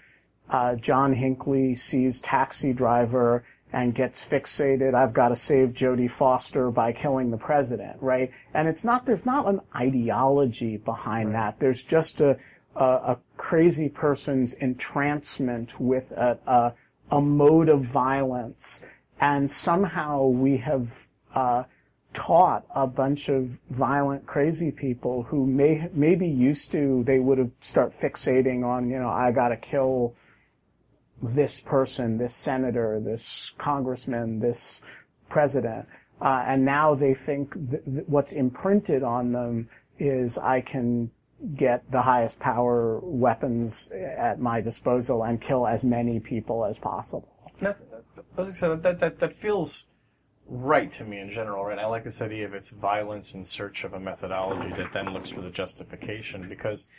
[0.50, 4.94] uh, John Hinckley sees Taxi Driver and gets fixated.
[4.94, 8.32] I've got to save Jodie Foster by killing the president, right?
[8.54, 11.60] And it's not there's not an ideology behind that.
[11.60, 12.38] There's just a
[12.76, 16.74] a, a crazy person's entrancement with a, a,
[17.16, 18.82] a, mode of violence,
[19.20, 21.64] and somehow we have uh,
[22.14, 27.52] taught a bunch of violent, crazy people who may maybe used to they would have
[27.60, 30.16] start fixating on you know I got to kill
[31.22, 34.82] this person, this senator, this congressman, this
[35.30, 35.88] president,
[36.22, 41.12] uh, and now they think th- th- what's imprinted on them is I can
[41.56, 47.28] get the highest power weapons at my disposal and kill as many people as possible.
[47.60, 47.78] That,
[48.36, 49.86] that, that, that feels
[50.48, 51.80] right to me in general, right?
[51.80, 55.30] I like this idea of it's violence in search of a methodology that then looks
[55.30, 56.90] for the justification because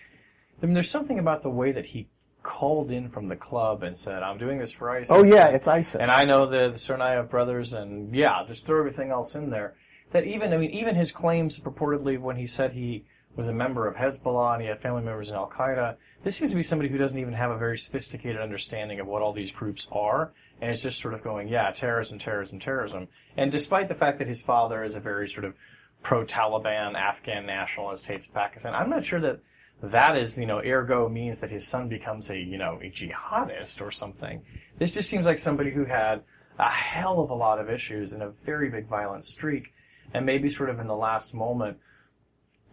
[0.62, 2.08] I mean, there's something about the way that he
[2.42, 5.66] called in from the club and said, "I'm doing this for ISIS." Oh yeah, it's
[5.66, 9.50] ISIS, and I know the, the Tsarnaev brothers, and yeah, just throw everything else in
[9.50, 9.74] there.
[10.12, 13.04] That even, I mean, even his claims purportedly when he said he
[13.36, 15.96] was a member of Hezbollah and he had family members in Al Qaeda.
[16.22, 19.22] This seems to be somebody who doesn't even have a very sophisticated understanding of what
[19.22, 23.08] all these groups are, and it's just sort of going, yeah, terrorism, terrorism, terrorism.
[23.36, 25.54] And despite the fact that his father is a very sort of
[26.02, 29.40] pro-Taliban Afghan nationalist, hates Pakistan, I'm not sure that
[29.82, 33.80] that is, you know, ergo means that his son becomes a, you know, a jihadist
[33.80, 34.42] or something.
[34.78, 36.22] This just seems like somebody who had
[36.58, 39.74] a hell of a lot of issues and a very big violent streak,
[40.12, 41.78] and maybe sort of in the last moment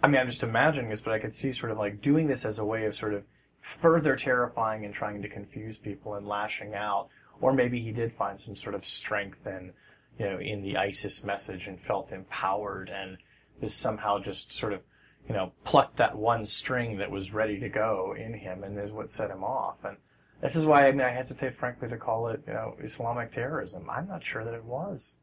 [0.04, 2.44] I mean, I'm just imagining this, but I could see sort of like doing this
[2.46, 3.24] as a way of sort of
[3.60, 7.10] further terrifying and trying to confuse people and lashing out.
[7.42, 9.74] Or maybe he did find some sort of strength in,
[10.18, 13.18] you know, in the ISIS message and felt empowered and
[13.60, 14.82] this somehow just sort of,
[15.28, 18.92] you know, plucked that one string that was ready to go in him and is
[18.92, 19.84] what set him off.
[19.84, 19.98] And
[20.42, 23.90] this is why I mean I hesitate, frankly, to call it, you know, Islamic terrorism.
[23.90, 25.18] I'm not sure that it was.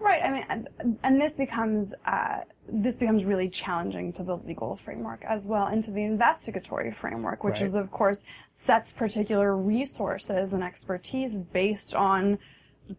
[0.00, 0.22] Right.
[0.22, 5.44] I mean, and this becomes uh, this becomes really challenging to the legal framework as
[5.44, 7.62] well, and to the investigatory framework, which right.
[7.62, 12.38] is, of course, sets particular resources and expertise based on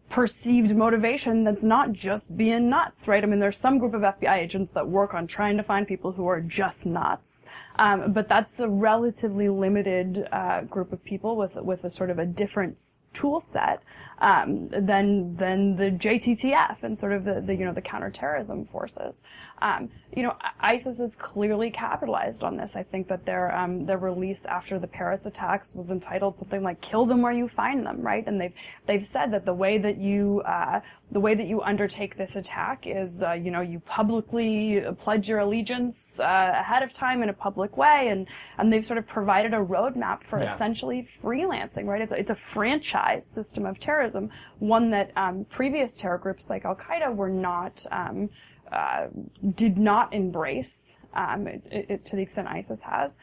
[0.08, 3.22] perceived motivation that's not just being nuts, right?
[3.22, 6.12] I mean, there's some group of FBI agents that work on trying to find people
[6.12, 11.56] who are just nuts, um, but that's a relatively limited uh, group of people with
[11.56, 12.80] with a sort of a different
[13.12, 13.82] tool set
[14.18, 19.22] um, than than the JTTF and sort of the, the you know the counterterrorism forces.
[19.62, 22.74] Um, you know, ISIS has clearly capitalized on this.
[22.74, 26.80] I think that their um, their release after the Paris attacks was entitled something like
[26.80, 28.26] "Kill them where you find them," right?
[28.26, 28.54] And they've
[28.86, 30.80] they've said that the way that you uh,
[31.12, 35.40] the way that you undertake this attack is, uh, you know, you publicly pledge your
[35.40, 38.26] allegiance uh, ahead of time in a public way, and
[38.58, 40.52] and they've sort of provided a roadmap for yeah.
[40.52, 42.00] essentially freelancing, right?
[42.00, 46.64] It's a, it's a franchise system of terrorism, one that um, previous terror groups like
[46.64, 47.84] Al Qaeda were not.
[47.92, 48.30] Um,
[48.72, 49.06] uh,
[49.54, 53.16] did not embrace um, it, it, to the extent ISIS has.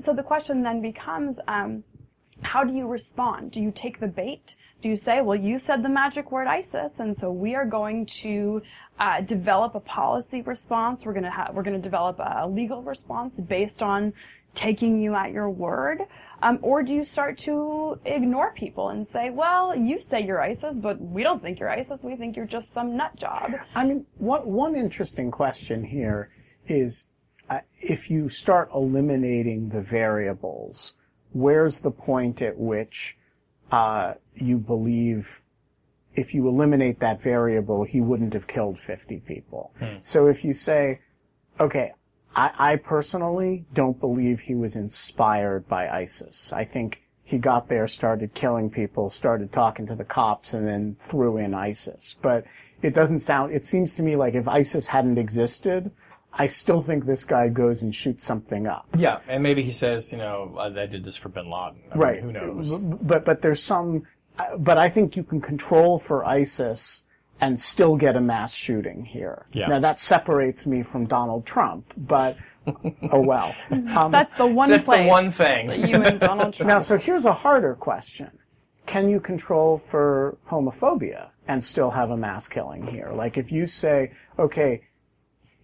[0.00, 1.82] So the question then becomes, um,
[2.42, 3.52] how do you respond?
[3.52, 4.56] Do you take the bait?
[4.80, 8.06] Do you say, well, you said the magic word ISIS, and so we are going
[8.06, 8.62] to
[8.98, 11.06] uh, develop a policy response.
[11.06, 14.12] We're going to ha- we're going to develop a legal response based on
[14.54, 16.02] taking you at your word?
[16.42, 20.80] Um, or do you start to ignore people and say, well, you say you're ISIS,
[20.80, 22.02] but we don't think you're ISIS.
[22.02, 23.52] We think you're just some nut job.
[23.74, 26.30] I mean, what, one interesting question here
[26.66, 27.06] is
[27.48, 30.94] uh, if you start eliminating the variables,
[31.32, 33.16] where's the point at which
[33.70, 35.42] uh, you believe
[36.14, 39.72] if you eliminate that variable, he wouldn't have killed 50 people?
[39.78, 39.96] Hmm.
[40.02, 41.00] So if you say,
[41.58, 41.92] okay,
[42.34, 46.52] I, I personally don't believe he was inspired by ISIS.
[46.52, 50.96] I think he got there, started killing people, started talking to the cops, and then
[50.98, 52.16] threw in ISIS.
[52.20, 52.44] But
[52.82, 55.90] it doesn't sound, it seems to me like if ISIS hadn't existed,
[56.34, 58.86] I still think this guy goes and shoots something up.
[58.96, 61.80] Yeah, and maybe he says, you know, uh, I did this for Bin Laden.
[61.92, 62.24] I right.
[62.24, 62.78] Mean, who knows?
[62.78, 64.06] But but there's some,
[64.38, 67.04] uh, but I think you can control for ISIS
[67.42, 69.46] and still get a mass shooting here.
[69.52, 69.66] Yeah.
[69.66, 72.36] Now that separates me from Donald Trump, but
[73.12, 73.54] oh well.
[73.70, 74.70] Um, That's the one.
[74.70, 75.88] That's the one thing.
[75.88, 76.68] you and Donald Trump.
[76.68, 78.30] Now, so here's a harder question:
[78.86, 83.10] Can you control for homophobia and still have a mass killing here?
[83.12, 84.82] Like if you say, okay,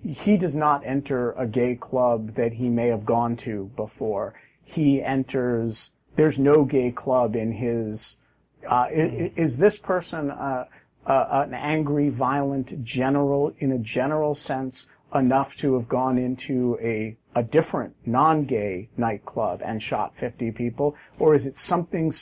[0.05, 4.35] he does not enter a gay club that he may have gone to before.
[4.64, 5.93] He enters.
[6.17, 8.19] There's no gay club in his.
[8.67, 9.31] Uh, mm.
[9.37, 10.33] is, is, this person?
[10.33, 10.64] Uh,
[11.09, 17.17] uh, an angry, violent general in a general sense enough to have gone into a,
[17.35, 20.94] a different non-gay nightclub and shot 50 people?
[21.19, 22.13] Or is it something,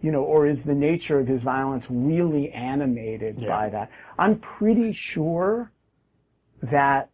[0.00, 3.48] you know, or is the nature of his violence really animated yeah.
[3.48, 3.90] by that?
[4.16, 5.72] I'm pretty sure
[6.62, 7.10] that,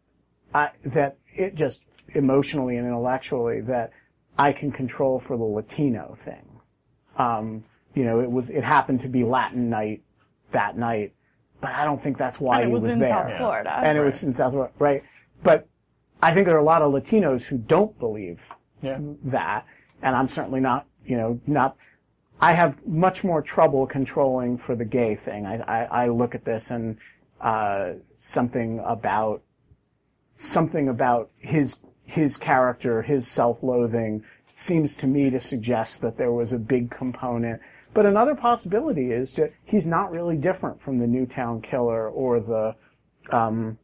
[0.54, 3.92] I, that it just emotionally and intellectually that
[4.38, 6.60] I can control for the Latino thing.
[7.16, 7.64] Um,
[7.94, 10.02] you know, it was it happened to be Latin night
[10.52, 11.14] that night,
[11.62, 13.22] but I don't think that's why And it he was was in there.
[13.22, 13.80] South Florida.
[13.82, 15.02] And it was in South Florida, right?
[15.42, 15.66] But
[16.22, 18.98] I think there are a lot of Latinos who don't believe Yeah.
[19.24, 19.64] that,
[20.02, 21.76] and I'm certainly not, you know, not.
[22.40, 25.46] I have much more trouble controlling for the gay thing.
[25.46, 26.98] I, I, I look at this and
[27.40, 29.42] uh, something about
[30.34, 36.52] something about his his character, his self-loathing, seems to me to suggest that there was
[36.52, 37.60] a big component.
[37.94, 42.74] But another possibility is that he's not really different from the Newtown Killer or the
[43.30, 43.78] um,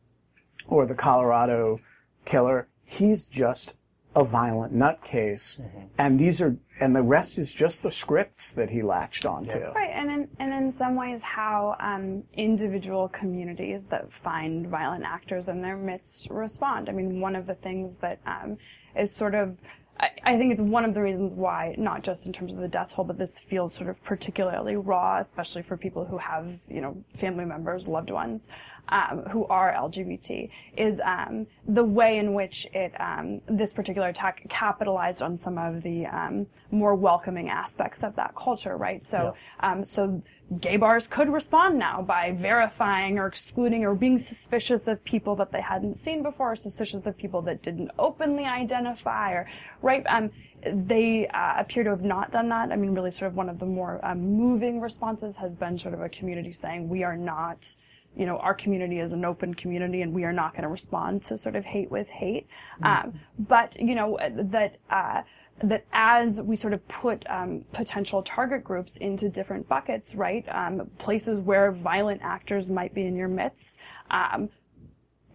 [0.67, 1.79] or the Colorado
[2.25, 2.69] Killer.
[2.85, 3.75] He's just
[4.17, 5.61] a violent nutcase,
[5.99, 9.59] and these are and the rest is just the scripts that he latched onto.
[9.59, 15.49] Right, and in, and in some ways, how um, individual communities that find violent actors
[15.49, 16.89] in their midst respond.
[16.89, 18.57] I mean, one of the things that um,
[18.97, 19.59] is sort of
[20.01, 22.69] I, I think it's one of the reasons why, not just in terms of the
[22.69, 26.81] death toll, but this feels sort of particularly raw, especially for people who have, you
[26.81, 28.49] know, family members, loved ones,
[28.91, 34.47] um, who are LGBT, is um, the way in which it um, this particular attack
[34.49, 39.05] capitalized on some of the um, more welcoming aspects of that culture, right?
[39.05, 40.23] So, um, so
[40.61, 45.53] gay bars could respond now by verifying or excluding or being suspicious of people that
[45.53, 49.47] they hadn't seen before, or suspicious of people that didn't openly identify, or
[49.83, 50.05] right.
[50.09, 50.31] Um,
[50.65, 52.73] they uh, appear to have not done that.
[52.73, 55.95] I mean, really, sort of one of the more um, moving responses has been sort
[55.95, 57.77] of a community saying we are not
[58.17, 61.23] you know, our community is an open community and we are not going to respond
[61.23, 62.49] to sort of hate with hate.
[62.83, 65.23] Um, but, you know, that, uh,
[65.63, 70.45] that as we sort of put um, potential target groups into different buckets, right?
[70.49, 73.79] Um, places where violent actors might be in your midst,
[74.11, 74.51] um,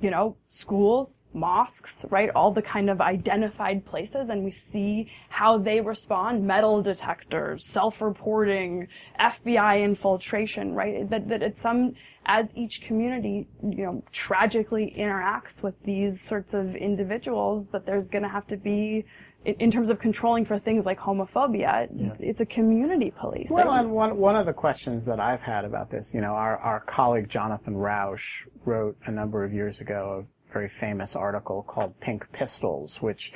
[0.01, 2.29] you know, schools, mosques, right?
[2.35, 6.45] All the kind of identified places and we see how they respond.
[6.45, 8.87] Metal detectors, self-reporting,
[9.19, 11.09] FBI infiltration, right?
[11.09, 11.95] That, that it's some,
[12.25, 18.29] as each community, you know, tragically interacts with these sorts of individuals that there's gonna
[18.29, 19.05] have to be,
[19.45, 21.87] in, in terms of controlling for things like homophobia,
[22.19, 23.49] it's a community police.
[23.49, 26.57] Well, and one, one of the questions that I've had about this, you know, our,
[26.57, 31.99] our colleague Jonathan Rauch wrote a number of years ago a very famous article called
[31.99, 33.33] Pink Pistols, which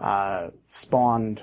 [0.00, 1.42] uh, spawned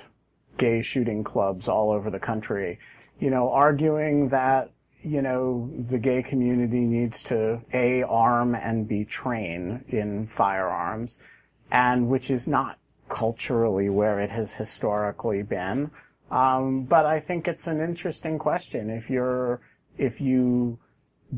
[0.56, 2.78] gay shooting clubs all over the country,
[3.20, 9.04] you know, arguing that, you know, the gay community needs to A, arm and B,
[9.04, 11.20] train in firearms,
[11.70, 12.77] and which is not
[13.08, 15.90] culturally where it has historically been.
[16.30, 18.90] Um, but I think it's an interesting question.
[18.90, 19.60] If you're,
[19.96, 20.78] if you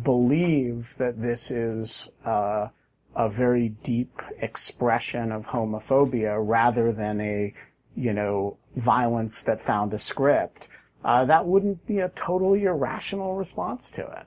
[0.02, 2.68] believe that this is uh,
[3.16, 7.54] a very deep expression of homophobia rather than a,
[7.96, 10.68] you know, violence that found a script,
[11.04, 14.26] uh, that wouldn't be a totally irrational response to it.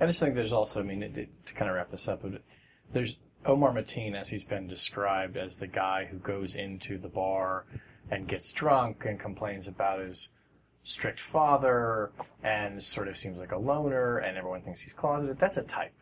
[0.00, 2.24] I just think there's also, I mean, it, it- to kind of wrap this up,
[2.92, 7.64] there's Omar Mateen, as he's been described as the guy who goes into the bar
[8.10, 10.30] and gets drunk and complains about his
[10.82, 12.12] strict father
[12.42, 15.38] and sort of seems like a loner and everyone thinks he's closeted.
[15.38, 15.92] That's a type.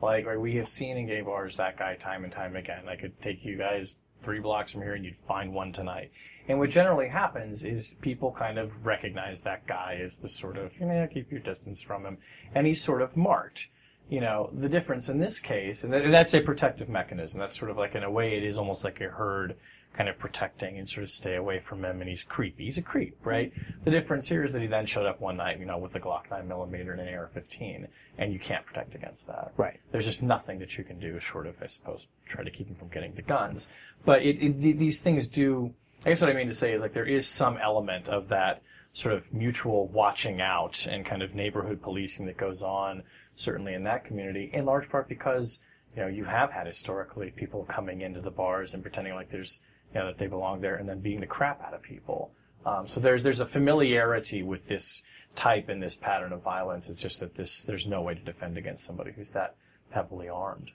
[0.00, 2.88] Like, we have seen in gay bars that guy time and time again.
[2.88, 6.10] I could take you guys three blocks from here and you'd find one tonight.
[6.48, 10.78] And what generally happens is people kind of recognize that guy as the sort of,
[10.78, 12.18] you know, keep your distance from him.
[12.54, 13.68] And he's sort of marked.
[14.08, 17.40] You know, the difference in this case, and that's a protective mechanism.
[17.40, 19.56] That's sort of like, in a way, it is almost like a herd
[19.96, 22.64] kind of protecting and sort of stay away from him, and he's creepy.
[22.64, 23.52] He's a creep, right?
[23.84, 26.00] The difference here is that he then showed up one night, you know, with a
[26.00, 27.88] Glock 9 millimeter and an AR-15,
[28.18, 29.52] and you can't protect against that.
[29.56, 29.80] Right.
[29.92, 32.74] There's just nothing that you can do short of, I suppose, try to keep him
[32.74, 33.72] from getting the guns.
[34.04, 35.72] But it, it, these things do,
[36.04, 38.62] I guess what I mean to say is like there is some element of that
[38.92, 43.02] sort of mutual watching out and kind of neighborhood policing that goes on,
[43.36, 45.62] certainly in that community, in large part because,
[45.94, 49.62] you know, you have had historically people coming into the bars and pretending like there's,
[49.94, 52.32] you know, that they belong there and then beating the crap out of people.
[52.64, 55.04] Um, so there's, there's a familiarity with this
[55.36, 56.88] type and this pattern of violence.
[56.88, 59.54] It's just that this, there's no way to defend against somebody who's that
[59.90, 60.72] heavily armed.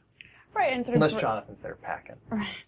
[0.54, 2.16] right, and sort of Unless Jonathan's there packing.
[2.30, 2.64] Right.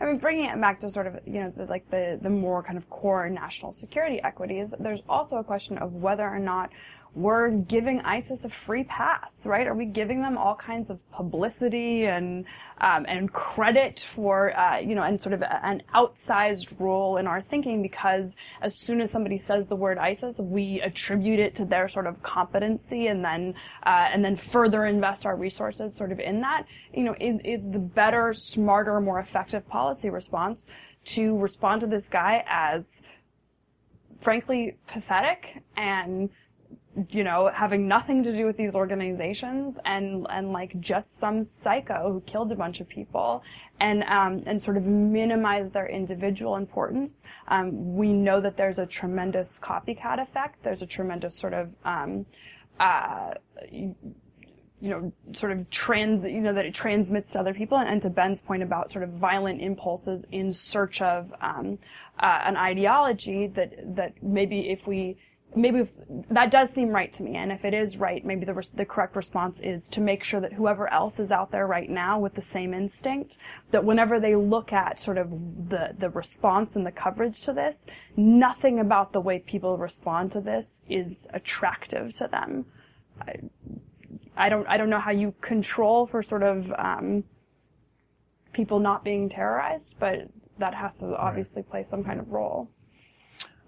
[0.00, 2.62] I mean, bringing it back to sort of, you know, the, like the, the more
[2.62, 6.70] kind of core national security equities, there's also a question of whether or not
[7.18, 9.66] we're giving ISIS a free pass, right?
[9.66, 12.44] Are we giving them all kinds of publicity and
[12.80, 17.26] um, and credit for, uh, you know, and sort of a- an outsized role in
[17.26, 21.64] our thinking because as soon as somebody says the word ISIS, we attribute it to
[21.64, 23.52] their sort of competency and then
[23.84, 26.66] uh, and then further invest our resources sort of in that.
[26.94, 30.66] You know, is, is the better, smarter, more effective policy response
[31.06, 33.02] to respond to this guy as
[34.20, 36.30] frankly pathetic and
[37.10, 42.12] you know, having nothing to do with these organizations and, and like just some psycho
[42.12, 43.42] who killed a bunch of people
[43.80, 47.22] and, um, and sort of minimize their individual importance.
[47.48, 50.62] Um, we know that there's a tremendous copycat effect.
[50.62, 52.26] There's a tremendous sort of, um,
[52.80, 53.34] uh,
[53.70, 53.94] you,
[54.80, 57.78] know, sort of trans, you know, that it transmits to other people.
[57.78, 61.78] And, and to Ben's point about sort of violent impulses in search of, um,
[62.20, 65.16] uh, an ideology that, that maybe if we,
[65.54, 65.92] maybe if,
[66.30, 67.36] that does seem right to me.
[67.36, 70.40] And if it is right, maybe the, res- the correct response is to make sure
[70.40, 73.38] that whoever else is out there right now with the same instinct,
[73.70, 75.30] that whenever they look at sort of
[75.68, 77.86] the, the response and the coverage to this,
[78.16, 82.66] nothing about the way people respond to this is attractive to them.
[83.20, 83.34] I,
[84.36, 87.24] I don't, I don't know how you control for sort of, um,
[88.52, 90.28] people not being terrorized, but
[90.58, 92.68] that has to obviously play some kind of role.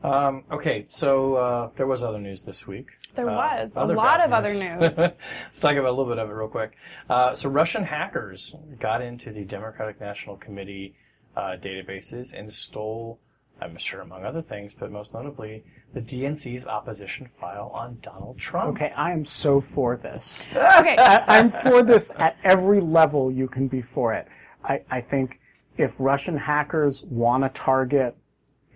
[0.03, 2.89] Um, okay, so uh, there was other news this week.
[3.15, 4.95] There Uh, was a lot bad of other news.
[4.99, 6.73] Let's talk about a little bit of it real quick.
[7.09, 10.95] Uh, so Russian hackers got into the Democratic National Committee
[11.37, 13.19] uh, databases and stole,
[13.61, 18.71] I'm sure among other things, but most notably, the DNC's opposition file on Donald Trump.
[18.71, 20.45] Okay, I am so for this.
[20.53, 20.97] okay.
[20.97, 24.29] I, I'm for this at every level you can be for it.
[24.65, 25.41] I, I think
[25.77, 28.17] if Russian hackers want to target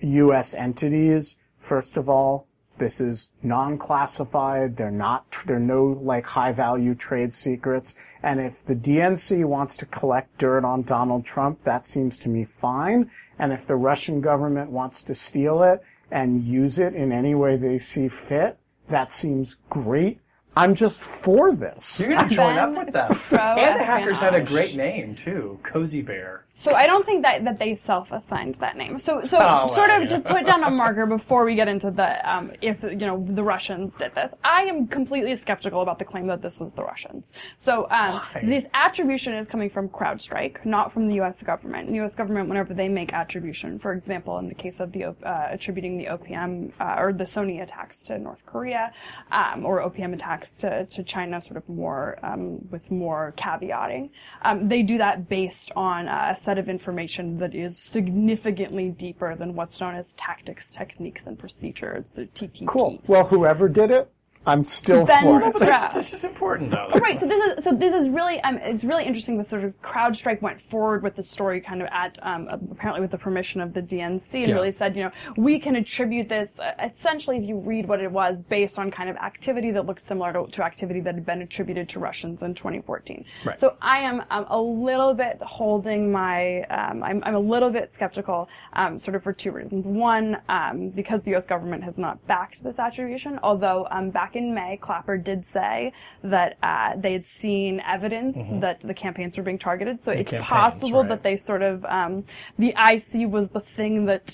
[0.04, 0.54] U.S.
[0.54, 2.46] entities, first of all,
[2.76, 4.76] this is non-classified.
[4.76, 7.94] They're not, there are no like high-value trade secrets.
[8.22, 12.44] And if the DNC wants to collect dirt on Donald Trump, that seems to me
[12.44, 13.10] fine.
[13.38, 17.56] And if the Russian government wants to steal it and use it in any way
[17.56, 20.20] they see fit, that seems great.
[20.56, 21.98] I'm just for this.
[21.98, 23.10] You're going to join up with them.
[23.30, 25.58] And the hackers had a great name, too.
[25.64, 26.44] Cozy Bear.
[26.56, 28.98] So I don't think that, that they self-assigned that name.
[29.00, 30.18] So so Oh, sort well, of yeah.
[30.18, 33.42] to put down a marker before we get into the um, if you know the
[33.42, 34.34] Russians did this.
[34.44, 37.32] I am completely skeptical about the claim that this was the Russians.
[37.56, 41.42] So um, this attribution is coming from CrowdStrike, not from the U.S.
[41.42, 41.88] government.
[41.88, 42.14] The U.S.
[42.14, 46.06] government, whenever they make attribution, for example, in the case of the uh, attributing the
[46.06, 48.92] OPM uh, or the Sony attacks to North Korea,
[49.32, 54.10] um, or OPM attacks to, to China, sort of more um, with more caveating,
[54.42, 59.54] um, they do that based on uh, set of information that is significantly deeper than
[59.54, 62.66] what's known as tactics, techniques, and procedures, the TTP.
[62.66, 63.00] Cool.
[63.06, 64.12] Well, whoever did it,
[64.46, 65.52] I'm still Ben for it.
[65.52, 65.88] But this, Yeah.
[65.94, 66.88] this is important, though.
[67.00, 67.18] Right.
[67.18, 69.36] So this is so this is really um, it's really interesting.
[69.38, 73.10] That sort of CrowdStrike went forward with the story, kind of at um, apparently with
[73.10, 74.54] the permission of the DNC, and Yeah.
[74.54, 78.10] really said, you know, we can attribute this uh, essentially, if you read what it
[78.10, 81.42] was, based on kind of activity that looked similar to, to activity that had been
[81.42, 83.24] attributed to Russians in 2014.
[83.44, 83.58] Right.
[83.58, 87.94] So I am um, a little bit holding my, um, I'm, I'm a little bit
[87.94, 89.86] skeptical, um, sort of for two reasons.
[89.88, 91.46] One, um, because the U.S.
[91.46, 96.58] government has not backed this attribution, although um, back in May, Clapper did say that
[96.62, 100.02] uh, they had seen evidence that the campaigns were being targeted.
[100.02, 101.08] So it's possible right.
[101.08, 102.24] that they sort of, um,
[102.58, 104.32] the IC was the thing that.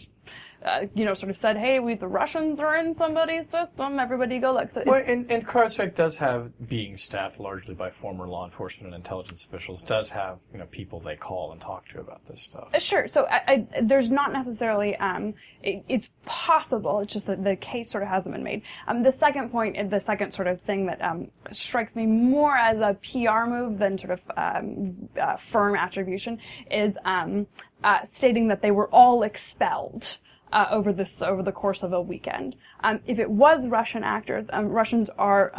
[0.64, 3.98] Uh, you know, sort of said, "Hey, we the Russians are in somebody's system.
[3.98, 7.90] Everybody go look." So it- Well, and, and CrowdStrike does have, being staffed largely by
[7.90, 11.88] former law enforcement and intelligence officials, does have you know people they call and talk
[11.88, 12.68] to about this stuff.
[12.80, 13.08] Sure.
[13.08, 14.96] So I, I, there's not necessarily.
[14.96, 17.00] Um, it, it's possible.
[17.00, 18.62] It's just that the case sort of hasn't been made.
[18.88, 22.56] Um, the second point, point, the second sort of thing that um, strikes me more
[22.56, 26.38] as a PR move than sort of um, uh, firm attribution
[26.70, 27.46] is um,
[27.84, 30.18] uh, stating that they were all expelled.
[30.52, 32.56] Uh, over this over the course of a weekend.
[32.82, 35.52] Um, if it was Russian actors, um, Russians are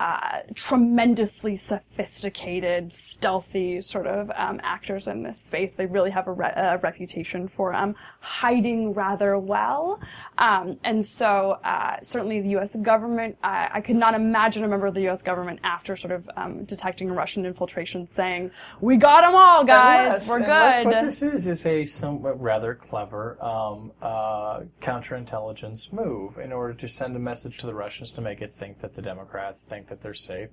[0.00, 5.74] uh, tremendously sophisticated, stealthy sort of um, actors in this space.
[5.74, 10.00] They really have a, re- a reputation for um, hiding rather well.
[10.38, 12.74] Um, and so, uh, certainly the U.S.
[12.76, 15.20] government, I I could not imagine a member of the U.S.
[15.20, 20.06] government after sort of um, detecting Russian infiltration saying, "We got them all, guys.
[20.06, 26.38] Unless- We're good." what this is is a somewhat rather clever um, uh, counterintelligence move
[26.38, 29.02] in order to send a message to the Russians to make it think that the
[29.02, 30.48] Democrats think that they're safe,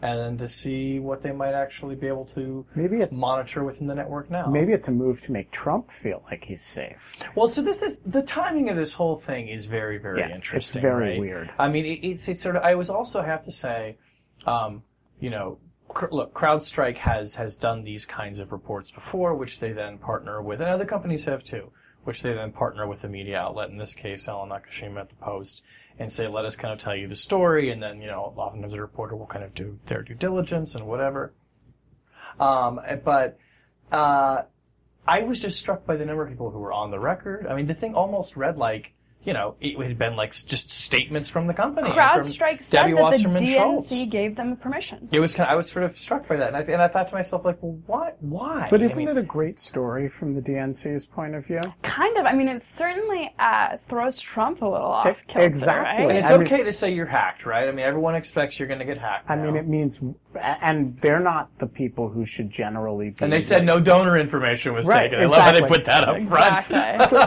[0.00, 3.86] and then to see what they might actually be able to Maybe it's- monitor within
[3.88, 4.46] the network now.
[4.46, 7.16] Maybe it's a move to make Trump feel like he's safe.
[7.34, 10.34] Well, so this is the timing of this whole thing is very, very Yeah, it's
[10.36, 10.82] interesting.
[10.82, 11.20] very right?
[11.20, 11.50] weird.
[11.58, 12.62] I mean, it, it's it's sort of.
[12.62, 13.96] I was also have to say,
[14.46, 14.82] um,
[15.20, 15.58] you know,
[16.10, 20.60] look, CrowdStrike has has done these kinds of reports before, which they then partner with,
[20.60, 21.70] and other companies have too,
[22.02, 23.70] which they then partner with a media outlet.
[23.70, 25.62] In this case, Ellen Nakashima at the Post,
[25.98, 28.72] and say, let us kind of tell you the story, and then you know, oftentimes
[28.72, 31.32] the reporter will kind of do their due diligence and whatever.
[32.38, 33.38] Um, but.
[33.92, 34.44] Uh,
[35.06, 37.46] I was just struck by the number of people who were on the record.
[37.46, 41.28] I mean, the thing almost read like, you know, it had been like just statements
[41.28, 41.88] from the company.
[41.88, 44.06] and from CrowdStrike said Debbie that the DNC Schultz.
[44.06, 45.08] gave them permission.
[45.10, 46.88] It was kind of, I was sort of struck by that, and I, and I
[46.88, 48.16] thought to myself, like, well, what?
[48.20, 48.68] Why?
[48.70, 51.60] But isn't mean, it a great story from the DNC's point of view?
[51.82, 52.26] Kind of.
[52.26, 56.06] I mean, it certainly uh, throws Trump a little off kilter, exactly.
[56.06, 56.16] right?
[56.16, 57.68] And it's I mean- okay to say you're hacked, right?
[57.68, 59.30] I mean, everyone expects you're going to get hacked.
[59.30, 60.00] I mean, it means,
[60.40, 63.16] and they're not the people who should generally be.
[63.24, 65.20] and they said no donor information was Right, taken.
[65.20, 66.56] I love how they put that up front.
[66.58, 67.18] Exactly.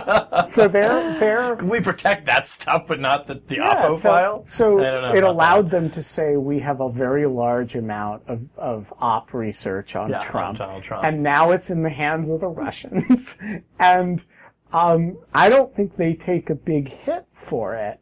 [0.47, 4.43] So they're they're we protect that stuff, but not the, the Yeah, Oppo so, file.
[4.47, 5.71] so I don't know it allowed that.
[5.71, 10.19] them to say we have a very large amount of, of op research on Yeah,
[10.19, 11.03] Trump, Donald Trump.
[11.03, 13.39] and now it's in the hands of the Russians,
[13.79, 14.23] and
[14.71, 17.99] um, I don't think they take a big hit for it,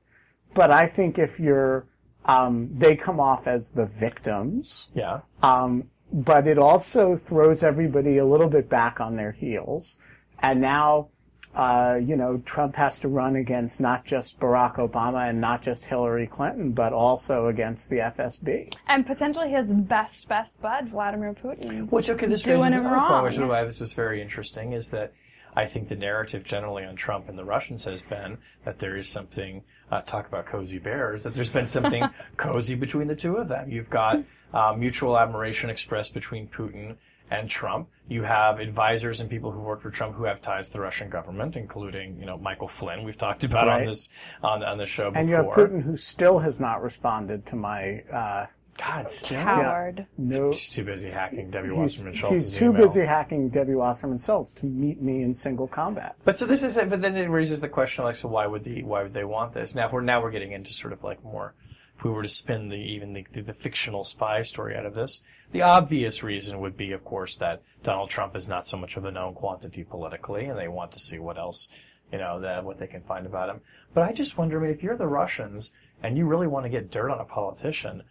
[0.53, 1.87] but I think if you're
[2.25, 5.21] um, they come off as the victims, Yeah.
[5.43, 9.97] um, but it also throws everybody a little bit back on their heels.
[10.39, 11.09] And now,
[11.55, 15.85] uh, you know, Trump has to run against not just Barack Obama and not just
[15.85, 18.73] Hillary Clinton, but also against the FSB.
[18.87, 21.89] and potentially his best, best bud, Vladimir Putin.
[21.91, 23.23] Which okay, this Doing raises it another point, wrong.
[23.23, 25.13] which is why this was very interesting, is that
[25.55, 29.07] I think the narrative generally on Trump and the Russians has been that there is
[29.07, 29.63] something.
[29.91, 31.23] Uh, talk about cozy bears.
[31.23, 32.03] That there's been something
[32.37, 33.69] cozy between the two of them.
[33.69, 34.23] You've got
[34.53, 36.95] uh, mutual admiration expressed between Putin
[37.31, 37.89] and Trump.
[38.07, 41.09] You have advisors and people who work for Trump who have ties to the Russian
[41.09, 43.03] government, including you know Michael Flynn.
[43.03, 44.09] We've talked about on this
[44.43, 45.19] on on the show before.
[45.21, 48.45] And you have Putin who still has not responded to my, uh,
[48.77, 49.41] God, still.
[49.41, 50.05] Coward.
[50.17, 50.51] no.
[50.51, 52.81] He's too busy hacking Debbie He's, Wasserman Schultz's he's too email.
[52.81, 56.15] busy hacking Debbie Wasserman Schultz to meet me in single combat.
[56.25, 56.89] But so this is it.
[56.89, 59.53] But then it raises the question, like, so why would the why would they want
[59.53, 59.75] this?
[59.75, 61.53] Now, if we're now we're getting into sort of like more,
[61.97, 64.93] if we were to spin the even the, the, the fictional spy story out of
[64.93, 65.23] this,
[65.53, 69.05] the obvious reason would be, of course, that Donald Trump is not so much of
[69.05, 71.69] a known quantity politically, and they want to see what else,
[72.11, 73.61] you know, that what they can find about him.
[73.93, 75.71] But I just wonder, I mean, if you're the Russians
[76.03, 78.03] and you really want to get dirt on a politician.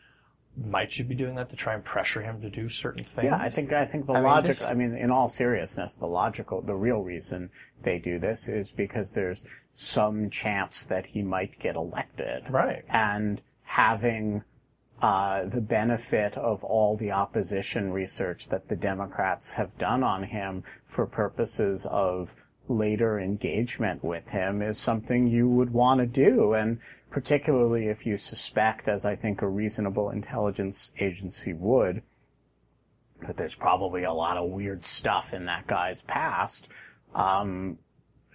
[0.57, 3.25] Might you be doing that to try and pressure him to do certain things?
[3.27, 4.47] Yeah, I think I think the I mean, logic.
[4.49, 7.51] this- I mean, in all seriousness, the logical, the real reason
[7.83, 9.45] they do this is because there's
[9.75, 12.85] some chance that he might get elected, Right.
[12.89, 14.45] And having
[15.03, 20.63] uh, the benefit of all the opposition research that the Democrats have done on him
[20.85, 22.35] for purposes of
[22.69, 26.79] later engagement with him is something you would want to do, and
[27.15, 32.03] particularly if you suspect, as I think a reasonable intelligence agency would,
[33.21, 36.69] that there's probably a lot of weird stuff in that guy's past,
[37.15, 37.79] um,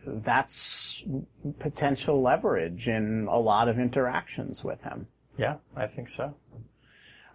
[0.07, 1.03] that's
[1.59, 5.07] potential leverage in a lot of interactions with him.
[5.38, 6.34] Yeah, I think so.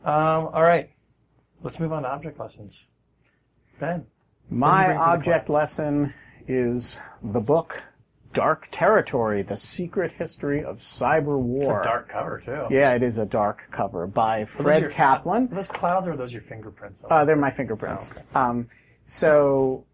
[0.03, 0.89] Um, all right,
[1.63, 2.87] let's move on to object lessons.
[3.79, 4.07] Ben,
[4.49, 6.15] My bring to the object lesson
[6.49, 7.83] is the book
[8.35, 11.81] Dark Territory: The Secret History of Cyber War.
[11.81, 12.67] A dark cover too.
[12.69, 15.45] Yeah, it is a dark cover by Fred your- Kaplan.
[15.45, 17.05] Are those clouds or are those your fingerprints?
[17.09, 18.11] Uh, they're my fingerprints.
[18.11, 18.25] Oh, okay.
[18.35, 18.67] um,
[19.07, 19.85] so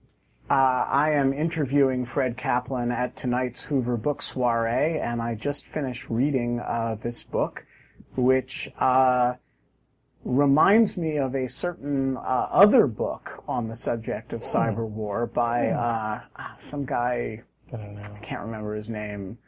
[0.51, 6.11] uh, I am interviewing Fred Kaplan at tonight's Hoover Book Soiree, and I just finished
[6.11, 7.65] reading uh, this book,
[8.17, 9.35] which uh,
[10.25, 12.21] reminds me of a certain uh,
[12.51, 16.21] other book on the subject of cyber war by uh,
[16.57, 17.43] some guy.
[17.73, 18.03] I don't know.
[18.15, 19.39] I can't remember his name.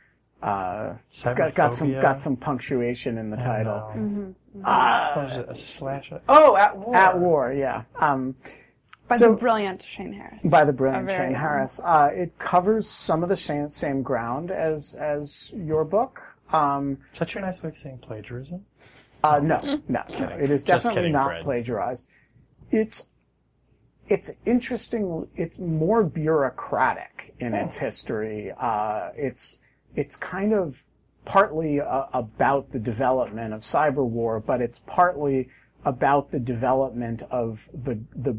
[0.42, 3.92] Uh, it's got, got some got some punctuation in the title.
[3.94, 4.34] No.
[4.52, 5.46] What was it?
[5.48, 6.12] A slash.
[6.28, 6.94] Oh, at war.
[6.96, 7.82] at war, yeah.
[7.96, 8.34] Um,
[9.08, 10.40] By So- the brilliant Shane Harris.
[10.50, 11.34] by the brilliant Shane own.
[11.34, 11.80] Harris.
[11.84, 16.20] Uh, it covers some of the same, same ground as as your book.
[16.52, 18.64] Um, Is that your nice way of saying plagiarism?
[19.24, 21.42] uh, no, no, no, it is Just definitely kidding, not Fred.
[21.44, 22.08] plagiarized.
[22.72, 23.08] It's
[24.08, 25.28] it's interesting.
[25.36, 28.52] It's more bureaucratic in its history.
[28.58, 29.58] Uh, it's
[29.94, 30.84] it's kind of
[31.24, 35.48] partly uh, about the development of cyber war, but it's partly
[35.84, 38.38] about the development of the the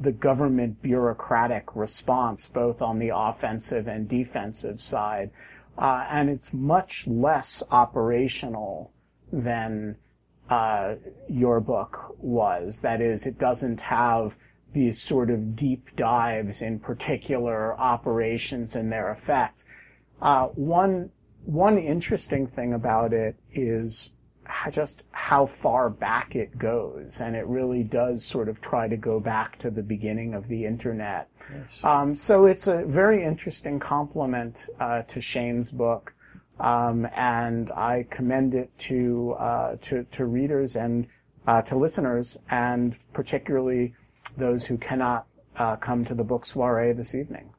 [0.00, 5.30] the government bureaucratic response, both on the offensive and defensive side,
[5.78, 8.92] uh, and it's much less operational
[9.32, 9.96] than
[10.50, 10.96] uh,
[11.28, 12.80] your book was.
[12.80, 14.36] That is, it doesn't have
[14.72, 19.66] these sort of deep dives in particular operations and their effects.
[20.20, 21.10] Uh, one
[21.44, 24.10] one interesting thing about it is
[24.70, 29.20] just how far back it goes, and it really does sort of try to go
[29.20, 31.28] back to the beginning of the internet.
[31.84, 36.14] Um, so it's a very interesting complement uh, to Shane's book,
[36.60, 41.06] um, and I commend it to uh, to, to readers and
[41.46, 43.94] uh, to listeners, and particularly
[44.36, 45.26] those who cannot
[45.56, 47.50] uh, come to the book soiree this evening.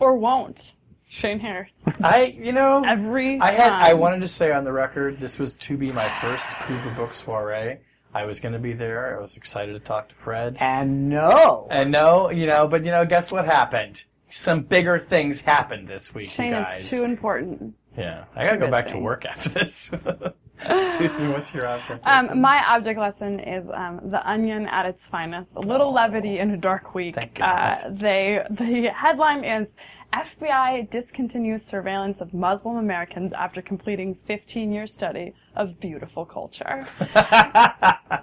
[0.00, 0.74] Or won't.
[1.06, 1.72] Shane Harris.
[2.02, 3.72] I, you know, Every I had.
[3.72, 7.12] I wanted to say on the record, this was to be my first Hoover Book
[7.12, 7.78] soiree.
[8.14, 9.16] I was going to be there.
[9.16, 10.56] I was excited to talk to Fred.
[10.60, 11.66] And no.
[11.70, 14.04] And no, you know, but you know, guess what happened?
[14.30, 17.74] Some bigger things happened this week, Shane you is too important.
[17.96, 19.92] yeah, I gotta go back to work after this.
[20.80, 22.06] Susan, what's your object?
[22.06, 25.54] Um, my object lesson is um, the onion at its finest.
[25.56, 27.14] A little levity in a dark week.
[27.14, 29.74] Thank uh, they the headline is
[30.12, 36.86] FBI discontinues surveillance of Muslim Americans after completing 15-year study of beautiful culture.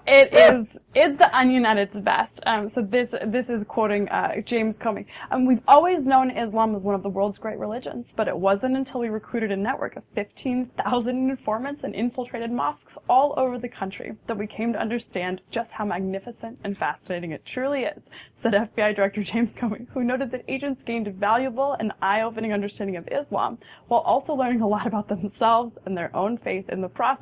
[0.08, 2.42] it is is the onion at its best.
[2.46, 5.06] Um, so this this is quoting uh, James Comey.
[5.32, 8.76] Um, we've always known Islam as one of the world's great religions, but it wasn't
[8.76, 14.16] until we recruited a network of 15,000 informants and infiltrated mosques all over the country
[14.28, 18.04] that we came to understand just how magnificent and fascinating it truly is,
[18.36, 23.08] said FBI Director James Comey, who noted that agents gained valuable and eye-opening understanding of
[23.12, 23.58] Islam
[23.88, 27.21] while also learning a lot about themselves and their own faith in the process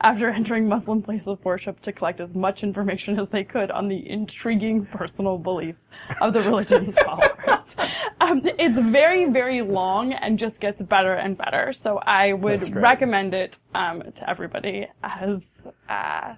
[0.00, 3.88] after entering Muslim places of worship to collect as much information as they could on
[3.88, 7.74] the intriguing personal beliefs of the religion's followers.
[8.20, 11.72] Um, it's very, very long and just gets better and better.
[11.72, 15.68] So I would recommend it um, to everybody as.
[15.88, 16.34] Uh,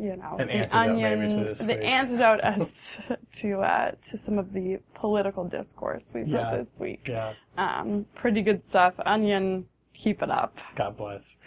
[0.00, 1.78] you know, An the antidote onion, the week.
[1.82, 2.86] antidote as
[3.40, 6.50] to uh, to some of the political discourse we've Yeah.
[6.52, 7.08] had this week.
[7.08, 7.32] yeah.
[7.56, 9.00] Um, pretty good stuff.
[9.04, 9.66] Onion,
[9.98, 10.58] keep it up.
[10.76, 11.38] God bless.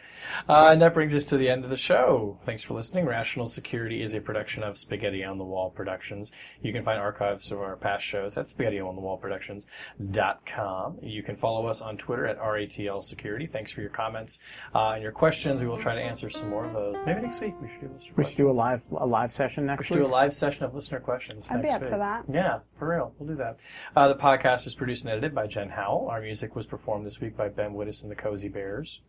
[0.47, 2.37] Uh, and that brings us to the end of the show.
[2.43, 3.05] Thanks for listening.
[3.05, 6.31] Rational Security is a production of Spaghetti on the Wall Productions.
[6.61, 10.99] You can find archives of our past shows at spaghettionthewallproductions.com.
[11.01, 13.47] You can follow us on Twitter at RATL Security.
[13.47, 14.39] Thanks for your comments
[14.75, 15.61] uh, and your questions.
[15.61, 16.97] We will try to answer some more of those.
[17.05, 19.65] Maybe next week we should do listener We should do a live a live session
[19.65, 19.91] next week.
[19.91, 20.07] We should week.
[20.07, 21.47] do a live session of listener questions.
[21.49, 22.25] I'd be next up for that.
[22.31, 23.13] Yeah, for real.
[23.17, 23.59] We'll do that.
[23.95, 26.09] Uh, the podcast is produced and edited by Jen Howell.
[26.09, 29.01] Our music was performed this week by Ben Wittes and the Cozy Bears.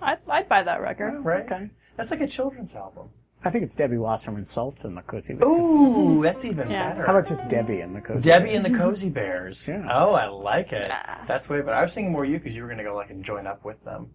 [0.00, 1.24] I'd, I'd buy that record.
[1.24, 1.44] Right?
[1.44, 1.70] Okay.
[1.96, 3.08] That's like a children's album.
[3.46, 5.44] I think it's Debbie Wasserman Schultz and the Cozy Bears.
[5.52, 6.90] Ooh, that's even Yeah.
[6.90, 7.06] better.
[7.06, 8.56] How about just Debbie in the Cozy Debbie Bears?
[8.56, 9.68] and the Cozy Bears?
[9.68, 9.86] Yeah.
[9.90, 10.88] Oh, I like it.
[10.88, 11.26] Nah.
[11.28, 11.74] That's way better.
[11.74, 13.62] I was thinking more you because you were going to go like and join up
[13.64, 14.10] with them.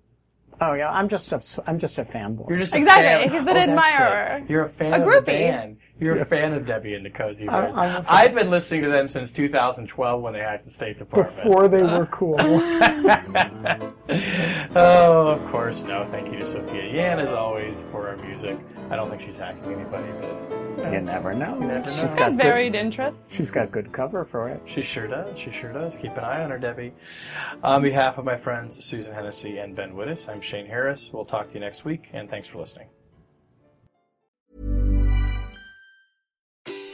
[0.62, 2.50] Oh yeah, I'm just a, I'm just a fanboy.
[2.50, 3.40] You're just a Exactly, fan.
[3.46, 4.46] he's an Oh, admirer.
[4.50, 5.26] You're a fan A of the groupie.
[5.26, 5.78] band.
[6.00, 9.08] You're a fan of Debbie and the Cozy I'm, I'm I've been listening to them
[9.10, 11.36] since 2012 when they had the State Department.
[11.44, 12.36] Before they were cool.
[14.76, 15.84] Oh, of course.
[15.84, 18.58] No, thank you to Sophia Yan, as always, for our music.
[18.90, 21.60] I don't think she's hacking anybody, but you never know.
[21.60, 22.20] never She's know.
[22.20, 23.36] got good, Varied interests.
[23.36, 24.62] she's got good cover for it.
[24.66, 25.38] she sure does.
[25.38, 25.96] She sure does.
[25.96, 26.94] Keep an eye on her, Debbie.
[27.64, 31.12] On behalf of my friends Susan Hennessey and Ben Wittes, I'm Shane Harris.
[31.14, 32.88] We'll talk to you next week, and thanks for listening.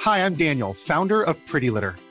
[0.01, 1.95] Hi, I'm Daniel, founder of Pretty Litter.